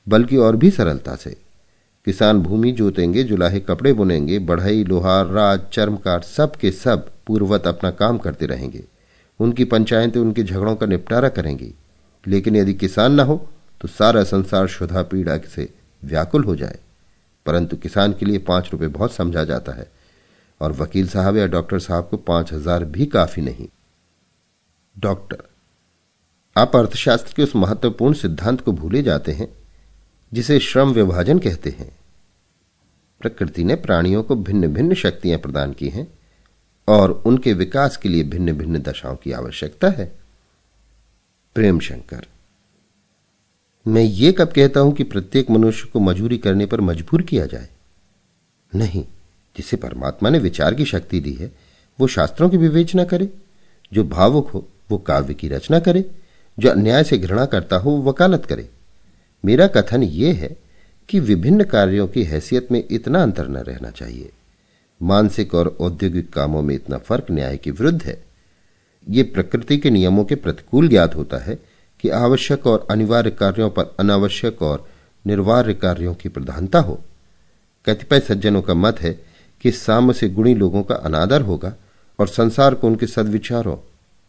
बल्कि 0.08 0.38
और 0.38 0.56
भी 0.56 0.72
सरलता 0.72 1.16
से। 1.16 1.38
किसान 2.08 2.42
भूमि 2.42 2.72
जोतेंगे, 2.72 3.24
जुलाहे 3.24 3.60
कपड़े 3.60 3.94
बुनेंगे, 3.94 4.40
बढ़ई, 4.40 4.84
लोहार, 4.84 5.28
राज 5.28 5.62
चर्मकार 5.74 6.22
सब 6.22 6.56
के 6.56 6.72
सब 6.72 7.10
पूर्ववत 7.28 7.68
अपना 7.68 7.92
काम 7.92 8.18
करते 8.18 8.46
रहेंगे। 8.46 8.84
उनकी 9.40 9.66
पंचायतें 9.66 10.20
उनके 10.20 10.44
झगड़ों 10.44 10.76
का 10.76 10.86
निपटारा 10.86 11.30
करेंगी। 11.30 11.74
लेकिन 12.24 12.56
यदि 12.56 12.74
किसान 12.74 13.12
न 13.12 13.20
हो 13.20 13.36
तो 13.82 13.88
सारा 13.88 14.24
संसार 14.24 14.68
शुद्धा 14.68 15.02
पीड़ा 15.04 15.38
से 15.48 15.70
व्याकुल 16.02 16.44
हो 16.44 16.56
जाए। 16.56 16.80
परंतु 17.46 17.78
किसान 17.78 18.14
के 18.14 18.26
लिए 18.26 18.38
पाँच 18.40 18.70
रुपए 18.72 18.88
बहुत 18.90 19.14
समझा 19.14 19.44
जाता 19.44 19.72
है। 19.72 19.90
और 20.62 20.72
वकील 20.72 21.08
साहब 21.08 21.38
या 21.38 21.48
डॉक्टर 21.48 21.80
साहब 21.80 22.08
को 22.12 22.18
पाँच 22.18 22.54
हज़ार 22.54 22.84
भी 22.86 23.06
काफ़ी 23.06 23.42
नहीं। 23.44 23.68
डॉक्टर, 24.96 25.44
आप 26.56 26.76
अर्थशास्त्र 26.76 27.34
के 27.36 27.44
उस 27.44 27.56
महत्वपूर्ण 27.56 28.14
सिद्धांत 28.14 28.62
को 28.62 28.72
भूले 28.72 29.02
जाते 29.04 29.32
हैं। 29.32 29.48
जिसे 30.34 30.60
श्रम 30.60 30.92
विभाजन 30.92 31.40
कहते 31.40 31.70
हैं। 31.70 31.96
प्रकृति 33.22 33.64
ने 33.64 33.76
प्राणियों 33.76 34.24
को 34.24 34.36
भिन्न 34.36 34.68
भिन्न 34.68 34.94
शक्तियाँ 34.94 35.40
प्रदान 35.40 35.74
की 35.74 35.90
हैं 35.90 36.08
और 36.88 37.12
उनके 37.12 37.54
विकास 37.54 37.98
के 37.98 38.10
लिए 38.10 38.24
भिन्न 38.24 38.54
भिन्न 38.54 38.80
दशाओं 38.80 39.16
की 39.16 39.32
आवश्यकता 39.32 39.90
है। 39.90 40.16
प्रेम 41.56 41.80
शंकर, 41.80 42.26
मैं 43.88 44.02
ये 44.02 44.32
कब 44.32 44.52
कहता 44.52 44.80
हूँ 44.80 44.94
कि 44.94 45.04
प्रत्येक 45.04 45.50
मनुष्य 45.50 45.90
को 45.94 46.00
मजूरी 46.00 46.38
करने 46.38 46.66
पर 46.66 46.82
मजबूर 46.82 47.22
किया 47.22 47.46
जाए? 47.46 47.70
नहीं, 48.76 49.06
जिसे 49.58 49.78
परमात्मा 49.78 50.30
ने 50.30 50.40
विचार 50.40 50.74
की 50.74 50.86
शक्ति 50.86 51.20
दी 51.20 51.34
है, 51.34 51.52
वो 52.00 52.08
शास्त्रों 52.08 52.50
की 52.50 52.58
विवेचना 52.58 53.04
करे, 53.04 53.30
जो 53.94 54.04
भावुक 54.04 54.50
हो, 54.50 54.68
वो 54.92 54.98
काव्य 54.98 55.34
की 55.34 55.48
रचना 55.48 55.80
करे, 55.80 56.12
जो 56.60 56.70
अन्याय 56.70 57.04
से 57.04 57.18
घृणा 57.18 57.46
करता 57.46 57.76
हो, 57.76 57.92
वो 57.92 58.12
वकालत 58.12 58.46
करे। 58.46 58.70
मेरा 59.46 59.68
कथन 59.68 60.04
यह 60.04 60.34
है 60.34 60.58
कि 61.10 61.20
विभिन्न 61.20 61.64
कार्यों 61.64 62.08
की 62.08 62.24
हैसियत 62.24 62.72
में 62.72 62.84
इतना 62.92 63.24
अंतर 63.24 63.48
न 63.48 63.58
रहना 63.58 63.90
चाहिए। 63.90 64.32
मानसिक 65.02 65.56
और 65.56 65.78
औद्योगिक 65.80 66.34
कामों 66.34 66.62
में 66.62 66.76
इतना 66.76 66.98
फ़र्क 66.98 67.26
न्याय 67.32 67.58
के 67.58 67.72
विरुद्ध 67.72 68.04
है। 68.04 68.26
ये 69.10 69.24
प्रकृति 69.24 69.78
के 69.78 69.90
नियमों 69.90 70.26
के 70.26 70.36
प्रतिकूल 70.36 70.88
ज्ञात 70.88 71.16
होता 71.16 71.38
है 71.38 71.60
कि 72.00 72.10
आवश्यक 72.10 72.68
और 72.68 72.88
अनिवार्य 72.92 73.32
कार्यों 73.32 73.70
पर 73.70 73.96
अनावश्यक 74.00 74.62
और 74.62 74.88
निर्वार्य 75.28 75.74
कार्यों 75.74 76.14
की 76.14 76.30
प्रधानता 76.30 76.80
हो। 76.80 77.04
कतिपय 77.86 78.20
सज्जनों 78.20 78.62
का 78.62 78.74
मत 78.74 79.02
है 79.02 79.24
कि 79.62 79.72
साम 79.72 80.12
से 80.12 80.30
गुणी 80.30 80.56
लोगों 80.56 80.84
का 80.84 80.96
अनादर 80.96 81.42
होगा 81.42 81.76
और 82.20 82.28
संसार 82.28 82.74
को 82.74 82.88
उनके 82.88 83.08
सदविचारों 83.08 83.78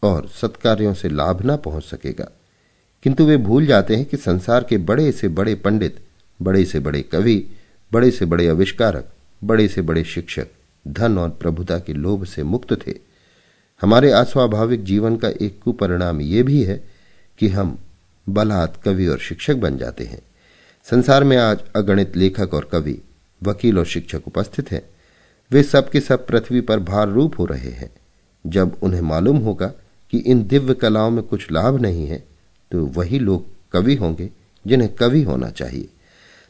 और 0.03 0.29
सत्कार्यों 0.29 0.95
से 0.95 1.09
लाभ 1.09 1.47
न 1.47 1.57
पहुँच 1.57 1.85
सकेगा। 1.85 2.29
किंतु 3.05 3.25
वे 3.25 3.37
भूल 3.37 3.67
जाते 3.67 3.97
हैं 3.97 4.05
कि 4.05 4.17
संसार 4.17 4.65
के 4.65 4.79
बड़े 4.79 5.13
से 5.13 5.29
बड़े 5.29 5.55
पंडित, 5.55 5.97
बड़े 6.43 6.65
से 6.65 6.81
बड़े 6.81 7.03
कवि, 7.03 7.47
बड़े 7.93 8.11
से 8.11 8.25
बड़े 8.25 8.49
आविष्कारक, 8.49 9.13
बड़े 9.45 9.69
से 9.69 9.83
बड़े 9.83 10.05
शिक्षक, 10.05 10.47
धन 10.89 11.19
और 11.19 11.31
प्रभुता 11.31 11.79
के 11.79 11.93
लोभ 11.93 12.25
से 12.25 12.43
मुक्त 12.43 12.87
थे। 12.87 12.95
हमारे 13.83 14.11
अस्वाभाविक 14.11 14.85
जीवन 14.85 15.17
का 15.17 15.29
एक 15.29 15.61
कुपरिणाम 15.65 16.21
यह 16.21 16.43
भी 16.43 16.63
है 16.63 16.85
कि 17.39 17.49
हम 17.49 17.79
बलात् 18.29 18.83
कवि 18.83 19.07
और 19.07 19.19
शिक्षक 19.19 19.57
बन 19.57 19.79
जाते 19.79 20.05
हैं। 20.05 20.21
संसार 20.85 21.25
में 21.25 21.37
आज 21.37 21.61
अगणित 21.77 22.17
लेखक 22.17 22.55
और 22.55 22.69
कवि, 22.73 22.99
वकील 23.43 23.79
और 23.79 23.87
शिक्षक 23.87 24.23
उपस्थित 24.27 24.73
हैं। 24.73 24.83
वे 25.53 25.63
सब 25.63 25.91
के 25.91 26.01
सब 26.01 26.27
पृथ्वी 26.27 26.61
पर 26.61 26.79
भार 26.79 27.09
रूप 27.09 27.39
हो 27.39 27.45
रहे 27.45 27.71
हैं। 27.71 27.91
जब 28.47 28.77
उन्हें 28.83 29.01
मालूम 29.01 29.37
होगा 29.37 29.67
कि 30.11 30.19
इन 30.19 30.47
दिव्य 30.47 30.75
कलाओं 30.75 31.11
में 31.11 31.23
कुछ 31.23 31.53
लाभ 31.53 31.81
नहीं 31.81 32.07
है 32.07 32.34
तो 32.75 32.87
वही 32.87 33.19
लोग 33.19 33.47
कवि 33.73 33.95
होंगे 33.95 34.31
जिन्हें 34.67 34.95
कवि 34.95 35.23
होना 35.23 35.51
चाहिए। 35.51 35.89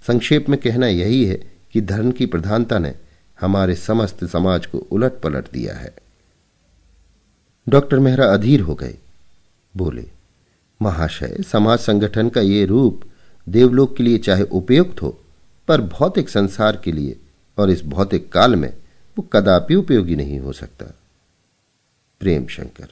संक्षेप 0.06 0.48
में 0.48 0.60
कहना 0.60 0.86
यही 0.86 1.24
है 1.24 1.52
कि 1.72 1.80
धर्म 1.80 2.12
की 2.12 2.26
प्रधानता 2.26 2.78
ने 2.78 2.94
हमारे 3.40 3.74
समस्त 3.74 4.24
समाज 4.24 4.66
को 4.66 4.78
उलट 4.78 5.12
पलट 5.12 5.52
दिया 5.52 5.74
है। 5.74 5.94
डॉक्टर 7.68 7.98
मेहरा 7.98 8.26
अधीर 8.26 8.60
हो 8.60 8.74
गए। 8.74 8.94
बोले, 9.76 10.06
महाशय, 10.82 11.36
समाज 11.52 11.78
संगठन 11.78 12.28
का 12.28 12.40
ये 12.40 12.64
रूप 12.64 13.02
देवलोक 13.48 13.96
के 13.96 14.02
लिए 14.02 14.18
चाहे 14.18 14.42
उपयुक्त 14.42 15.02
हो, 15.02 15.20
पर 15.68 15.80
भौतिक 15.80 16.28
संसार 16.28 16.76
के 16.76 16.92
लिए 16.92 17.16
और 17.58 17.70
इस 17.70 17.84
भौतिक 17.84 18.32
काल 18.32 18.56
में 18.56 18.72
वो 19.18 19.28
कदापि 19.32 19.74
उपयोगी 19.74 20.16
नहीं 20.16 20.38
हो 20.38 20.52
सकता। 20.52 20.94
प्रेम 22.20 22.46
शंकर 22.46 22.88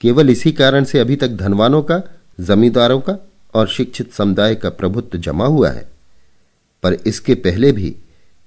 केवल 0.00 0.30
इसी 0.30 0.52
कारण 0.52 0.84
से 0.84 0.98
अभी 0.98 1.16
तक 1.16 1.28
धनवानों 1.28 1.82
का 1.82 2.02
जमींदारों 2.40 3.00
का 3.00 3.28
और 3.54 3.68
शिक्षित 3.68 4.12
समुदाय 4.12 4.54
का 4.54 4.70
प्रभुत्व 4.70 5.18
जमा 5.18 5.46
हुआ 5.46 5.70
है। 5.70 5.88
पर 6.82 6.92
इसके 6.92 7.34
पहले 7.34 7.72
भी 7.72 7.96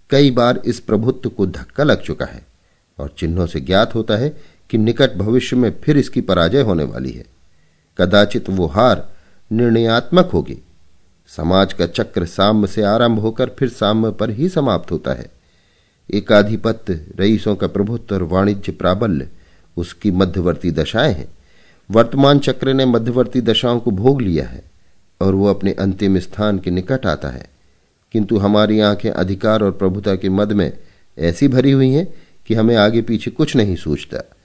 कई 0.10 0.32
बार 0.32 0.62
इस 0.66 0.80
प्रभुत्व 0.80 1.30
को 1.30 1.46
धक्का 1.46 1.84
लग 1.84 2.02
चुका 2.02 2.26
है 2.26 2.46
और 3.00 3.16
चिन्हों 3.18 3.48
से 3.48 3.60
ज्ञात 3.60 3.96
होता 3.96 4.18
है 4.18 4.38
कि 4.70 4.78
निकट 4.78 5.14
भविष्य 5.14 5.56
में 5.56 5.72
फिर 5.84 5.98
इसकी 5.98 6.22
पराजय 6.22 6.62
होने 6.62 6.84
वाली 6.84 7.12
है। 7.12 7.26
कदाचित 7.98 8.50
वो 8.50 8.66
हार 8.66 9.10
निर्णयात्मक 9.52 10.26
होगी। 10.26 10.58
समाज 11.28 11.74
का 11.74 11.88
चक्र 11.88 12.26
साम्य 12.26 12.68
से 12.68 12.82
आरंभ 12.82 13.20
होकर 13.20 13.50
फिर 13.50 13.70
साम्य 13.70 14.12
पर 14.12 14.30
ही 14.30 14.50
समाप्त 14.50 14.92
होता 14.92 15.14
है। 15.14 15.28
एकाधिपत्य 16.14 17.08
रईसों 17.20 17.56
का 17.56 17.68
प्रभुत्व 17.68 18.16
और 18.16 18.24
वाणिज्य 18.24 18.72
प्राबल्य 18.72 19.30
उसकी 19.78 20.12
मध्यवर्ती 20.12 20.72
दशाएँ 20.72 21.14
हैं। 21.14 21.28
वर्तमान 21.92 22.40
चक्र 22.40 22.74
ने 22.74 22.86
मध्यवर्ती 22.86 23.42
दशाओं 23.42 23.80
को 23.80 23.92
भोग 23.92 24.22
लिया 24.22 24.48
है 24.48 24.64
और 25.22 25.36
वो 25.36 25.48
अपने 25.48 25.72
अंतिम 25.72 26.20
स्थान 26.20 26.60
के 26.60 26.72
निकट 26.72 27.06
आता 27.06 27.30
है। 27.30 27.46
किंतु 28.12 28.38
हमारी 28.38 28.80
आँखें 28.80 29.12
अधिकार 29.12 29.64
और 29.64 29.72
प्रभुता 29.72 30.16
के 30.16 30.30
मद 30.30 30.54
में 30.54 30.78
ऐसी 31.20 31.48
भरी 31.48 31.72
हुई 31.72 31.90
हैं 31.90 32.14
कि 32.48 32.54
हमें 32.54 32.76
आगे 32.76 33.02
पीछे 33.02 33.32
कुछ 33.32 33.56
नहीं 33.56 33.76
सूझता। 33.76 34.36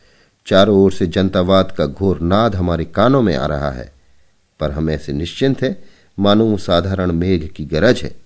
चारों 0.47 0.79
ओर 0.79 0.93
से 0.93 1.07
जनतावाद 1.07 1.75
का 1.79 1.87
घोर 1.87 2.21
नाद 2.21 2.57
हमारे 2.57 2.85
कानों 2.85 3.23
में 3.23 3.37
आ 3.37 3.47
रहा 3.47 3.71
है। 3.71 3.93
पर 4.61 4.71
हम 4.71 4.91
ऐसे 4.91 5.13
निश्चिंत 5.13 5.63
हैं, 5.63 5.85
मानो 6.19 6.57
साधारण 6.57 7.13
मेघ 7.13 7.49
की 7.49 7.65
गरज 7.65 8.01
है। 8.03 8.17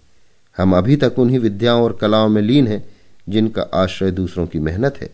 हम 0.58 0.76
अभी 0.76 0.96
तक 0.96 1.14
उन्हीं 1.18 1.38
विद्याओं 1.38 1.84
और 1.84 1.98
कलाओं 2.00 2.28
में 2.28 2.42
लीन 2.42 2.68
हैं, 2.68 2.88
जिनका 3.28 3.62
आश्रय 3.62 4.10
दूसरों 4.10 4.46
की 4.46 4.58
मेहनत 4.58 4.94
है। 5.02 5.10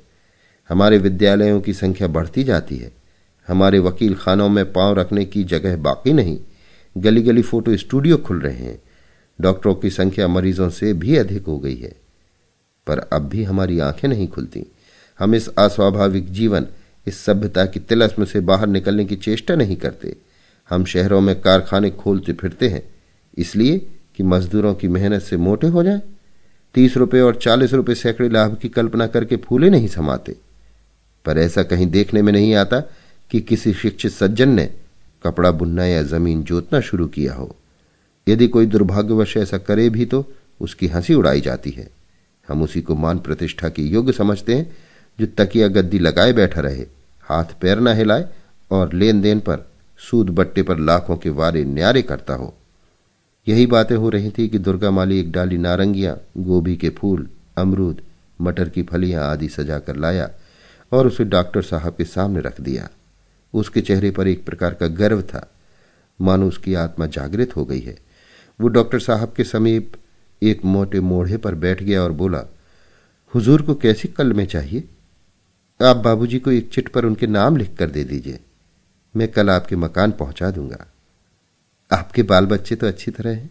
हमारे 0.69 0.99
विद्यालयों 0.99 1.61
की 1.61 1.73
संख्या 1.73 2.09
बढ़ती 2.09 2.45
जाती 2.45 2.77
है। 2.77 3.06
हमारे 3.48 3.78
वकील 3.78 4.14
खानों 4.14 4.48
में 4.48 4.72
पाँव 4.72 4.94
रखने 4.94 5.24
की 5.24 5.44
जगह 5.44 5.76
बाकी 5.76 6.12
नहीं। 6.12 6.38
गली 6.98 7.22
गली 7.22 7.42
फ़ोटो 7.42 7.76
स्टूडियो 7.76 8.16
खुल 8.16 8.40
रहे 8.40 8.56
हैं। 8.56 8.82
डॉक्टरों 9.40 9.74
की 9.74 9.90
संख्या 9.90 10.28
मरीजों 10.28 10.70
से 10.70 10.92
भी 10.92 11.16
अधिक 11.16 11.46
हो 11.46 11.59
गई 11.59 11.76
है। 11.76 11.94
पर 12.87 12.98
अब 12.98 13.22
भी 13.22 13.44
हमारी 13.44 13.78
आँखें 13.78 14.09
नहीं 14.09 14.28
खुलती। 14.28 14.66
हम 15.18 15.35
इस 15.35 15.48
अस्वाभाविक 15.48 16.32
जीवन, 16.32 16.66
इस 17.06 17.18
सभ्यता 17.24 17.66
की 17.66 17.80
तिलस्म 17.80 18.24
से 18.24 18.40
बाहर 18.40 18.66
निकलने 18.66 19.04
की 19.04 19.16
चेष्टा 19.16 19.54
नहीं 19.54 19.76
करते। 19.76 20.16
हम 20.70 20.85
शहरों 20.85 21.20
में 21.20 21.40
कारखाने 21.40 21.90
खोलते 21.90 22.32
फिरते 22.32 22.68
हैं, 22.68 22.82
इसलिए 23.38 23.78
कि 24.16 24.22
मजदूरों 24.22 24.74
की 24.74 24.88
मेहनत 24.88 25.22
से 25.22 25.37
मोटे 25.37 25.66
हो 25.66 25.82
जाए। 25.82 26.00
तीस 26.74 26.96
रुपए 26.96 27.20
और 27.20 27.37
चालीस 27.37 27.72
रुपए 27.72 27.94
सैकड़े 27.94 28.28
लाभ 28.28 28.56
की 28.56 28.68
कल्पना 28.68 29.06
करके 29.06 29.37
फूले 29.37 29.70
नहीं 29.70 29.88
समाते। 29.88 30.37
पर 31.24 31.38
ऐसा 31.38 31.62
कहीं 31.62 31.87
देखने 31.87 32.22
में 32.22 32.32
नहीं 32.32 32.54
आता 32.54 32.82
कि 33.31 33.41
किसी 33.41 33.73
शिक्षित 33.73 34.12
सज्जन 34.12 34.49
ने 34.49 34.71
कपड़ा 35.23 35.51
बुनना 35.51 35.85
या 35.85 36.03
ज़मीन 36.03 36.43
जोतना 36.43 36.81
शुरू 36.81 37.07
किया 37.07 37.35
हो। 37.35 37.57
यदि 38.29 38.49
कोई 38.49 38.67
दुर्भाग्यवश 38.67 39.37
ऐसा 39.37 39.59
करे 39.59 39.89
भी 39.91 40.07
तो 40.07 40.25
उसकी 40.61 40.87
हँसी 40.87 41.15
उड़ाई 41.15 41.41
जाती 41.41 41.71
है। 41.71 41.89
हम 42.49 42.62
उसी 42.62 42.81
को 42.83 42.95
मान 42.95 43.19
प्रतिष्ठा 43.19 43.69
के 43.69 43.83
योग्य 43.83 44.12
समझते 44.12 44.55
हैं, 44.55 44.77
जो 45.21 45.27
तकिया 45.27 45.69
गद्दी 45.69 45.99
लगाए 45.99 46.33
बैठा 46.33 46.61
रहे, 46.61 46.87
हाथ 47.21 47.45
पैर 47.45 47.81
न 47.81 47.89
हिलाए 47.89 48.29
और 48.71 48.93
लेन 48.93 49.21
देन 49.21 49.41
पर, 49.41 49.67
सूद 49.99 50.31
बट्टे 50.31 50.62
पर 50.62 50.79
लाखों 50.79 51.17
के 51.17 51.31
वारे 51.31 51.65
न्यारे 51.65 52.03
करता 52.03 52.35
हो। 52.35 52.55
यही 53.49 53.67
बातें 53.67 53.97
हो 53.97 54.09
रही 54.09 54.31
थी 54.31 54.49
कि 54.49 54.59
दुर्गा 54.59 54.91
माली 54.91 55.21
एक 55.21 55.33
डाली 55.33 55.59
नारंगियाँ, 55.59 56.19
गोभी 56.39 56.77
के 56.77 56.91
फूल, 56.91 57.29
अमरूद, 57.57 58.01
मटर 58.41 58.69
की 58.69 58.83
फलियाँ 58.83 59.25
आदि 59.25 59.49
सजा 59.49 59.79
कर 59.79 59.97
लाया 59.97 60.31
और 60.93 61.07
उसे 61.07 61.25
डॉक्टर 61.25 61.62
साहब 61.62 61.95
के 61.99 62.05
सामने 62.05 62.41
रख 62.41 62.61
दिया। 62.61 62.89
उसके 63.57 63.81
चेहरे 63.81 64.11
पर 64.11 64.29
एक 64.29 64.45
प्रकार 64.45 64.75
का 64.75 64.87
गर्व 64.87 65.23
था। 65.23 65.51
मानो 66.21 66.49
उसकी 66.49 66.75
आत्मा 66.75 67.07
जागृत 67.07 67.57
हो 67.57 67.64
गई 67.64 67.81
है। 67.81 67.99
वो 68.61 68.69
डॉक्टर 68.69 69.01
साहब 69.01 69.33
के 69.33 69.45
समीप 69.45 69.92
एक 70.42 70.64
मोटे 70.64 71.01
मोढ़े 71.01 71.37
पर 71.37 71.55
बैठ 71.55 71.83
गया 71.83 72.03
और 72.03 72.12
बोला, 72.12 72.42
हुजूर 73.35 73.62
को 73.62 73.75
कैसी 73.75 74.09
कल 74.09 74.33
में 74.33 74.47
चाहिए? 74.47 74.85
आप 75.85 75.97
बाबूजी 75.97 76.38
को 76.38 76.51
एक 76.51 76.71
चिट 76.71 76.88
पर 76.88 77.05
उनके 77.05 77.27
नाम 77.27 77.57
लिख 77.57 77.77
कर 77.77 77.90
दे 77.90 78.05
दीजिए। 78.05 78.40
मैं 79.16 79.29
कल 79.29 79.51
आपके 79.51 79.77
मकान 79.77 80.12
पहुँचा 80.12 80.51
दूँगा। 80.51 80.87
आपके 81.92 82.23
बाल 82.23 82.47
बच्चे 82.47 82.77
तो 82.77 82.87
अच्छी 82.87 83.11
तरह 83.11 83.31
हैं। 83.31 83.51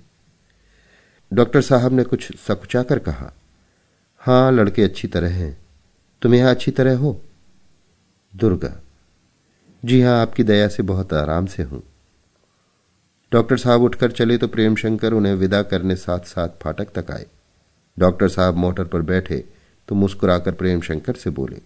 डॉक्टर 1.33 1.61
साहब 1.61 1.93
ने 1.93 2.03
कुछ 2.03 2.37
सकुचा 2.37 2.83
कर 2.83 2.99
कहा, 2.99 3.33
हाँ, 4.17 4.51
लड़के 4.51 4.83
अच्छी 4.83 5.07
तरह 5.07 5.29
हैं। 5.29 5.57
तुम 6.21 6.33
यहाँ 6.35 6.51
अच्छी 6.51 6.71
तरह 6.71 6.97
हो? 6.97 7.21
दुर्गा। 8.35 8.81
जी 9.85 9.99
हाँ, 10.01 10.21
आपकी 10.21 10.43
दया 10.43 10.67
से 10.67 10.83
बहुत 10.83 11.13
आराम 11.13 11.45
से 11.45 11.63
हूँ। 11.63 11.81
डॉक्टर 13.31 13.57
साहब 13.57 13.81
उठकर 13.81 14.11
चले 14.11 14.37
तो 14.37 14.47
प्रेम 14.47 14.75
शंकर 14.75 15.13
उन्हें 15.13 15.33
विदा 15.33 15.61
करने 15.63 15.95
साथ 15.95 16.19
साथ 16.19 16.49
फाटक 16.61 16.91
तक 16.95 17.11
आए। 17.11 17.25
डॉक्टर 17.97 18.29
साहब 18.29 18.55
मोटर 18.55 18.85
पर 18.85 19.01
बैठे 19.01 19.43
तो 19.89 19.95
मुस्कुराकर 19.95 20.51
प्रेम 20.51 20.81
शंकर 20.81 21.15
से 21.15 21.29
बोले, 21.29 21.61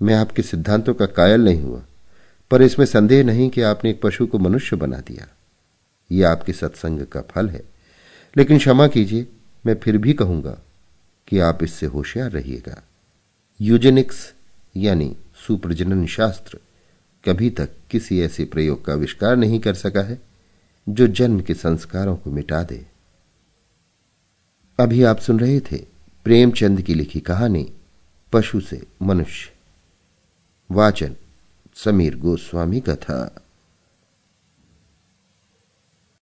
मैं 0.00 0.14
आपके 0.14 0.42
सिद्धांतों 0.42 0.94
का 0.94 1.06
कायल 1.08 1.44
नहीं 1.44 1.62
हुआ, 1.62 1.82
पर 2.50 2.62
इसमें 2.62 2.84
संदेह 2.86 3.24
नहीं 3.24 3.48
कि 3.50 3.62
आपने 3.62 3.90
एक 3.90 4.00
पशु 4.02 4.26
को 4.26 4.38
मनुष्य 4.38 4.76
बना 4.76 4.98
दिया। 4.98 5.26
यह 6.10 6.30
आपके 6.30 6.52
सत्संग 6.52 7.06
का 7.06 7.20
फल 7.30 7.48
है। 7.48 7.62
लेकिन 8.36 8.58
क्षमा 8.58 8.86
कीजिए, 8.88 9.26
मैं 9.64 9.74
फिर 9.74 9.98
भी 9.98 10.12
कहूँगा 10.12 10.58
कि 11.28 11.38
आप 11.40 11.62
इससे 11.62 11.86
होशियार 11.86 12.30
रहिएगा। 12.30 12.82
यूजेनिक्स 13.60 14.32
यानी 14.76 15.14
सुप्रजनन 15.46 16.06
शास्त्र 16.08 16.58
कभी 17.28 17.50
तक 17.50 17.68
किसी 17.90 18.20
ऐसे 18.20 18.44
प्रयोग 18.44 18.84
का 18.84 18.92
आविष्कार 18.92 19.36
नहीं 19.36 19.60
कर 19.60 19.74
सका 19.74 20.02
है, 20.02 20.22
जो 20.88 21.06
जन्म 21.06 21.40
के 21.40 21.54
संस्कारों 21.54 22.16
को 22.16 22.30
मिटा 22.30 22.62
दे। 22.62 22.86
अभी 24.80 25.02
आप 25.02 25.18
सुन 25.18 25.40
रहे 25.40 25.60
थे 25.60 25.76
प्रेमचंद 26.24 26.82
की 26.82 26.94
लिखी 26.94 27.20
कहानी, 27.20 27.72
पशु 28.32 28.60
से 28.60 28.86
मनुष्य। 29.02 29.52
वाचन 30.70 31.16
समीर 31.74 32.16
गोस्वामी 32.16 32.80
का 32.80 32.96
था। 32.96 33.43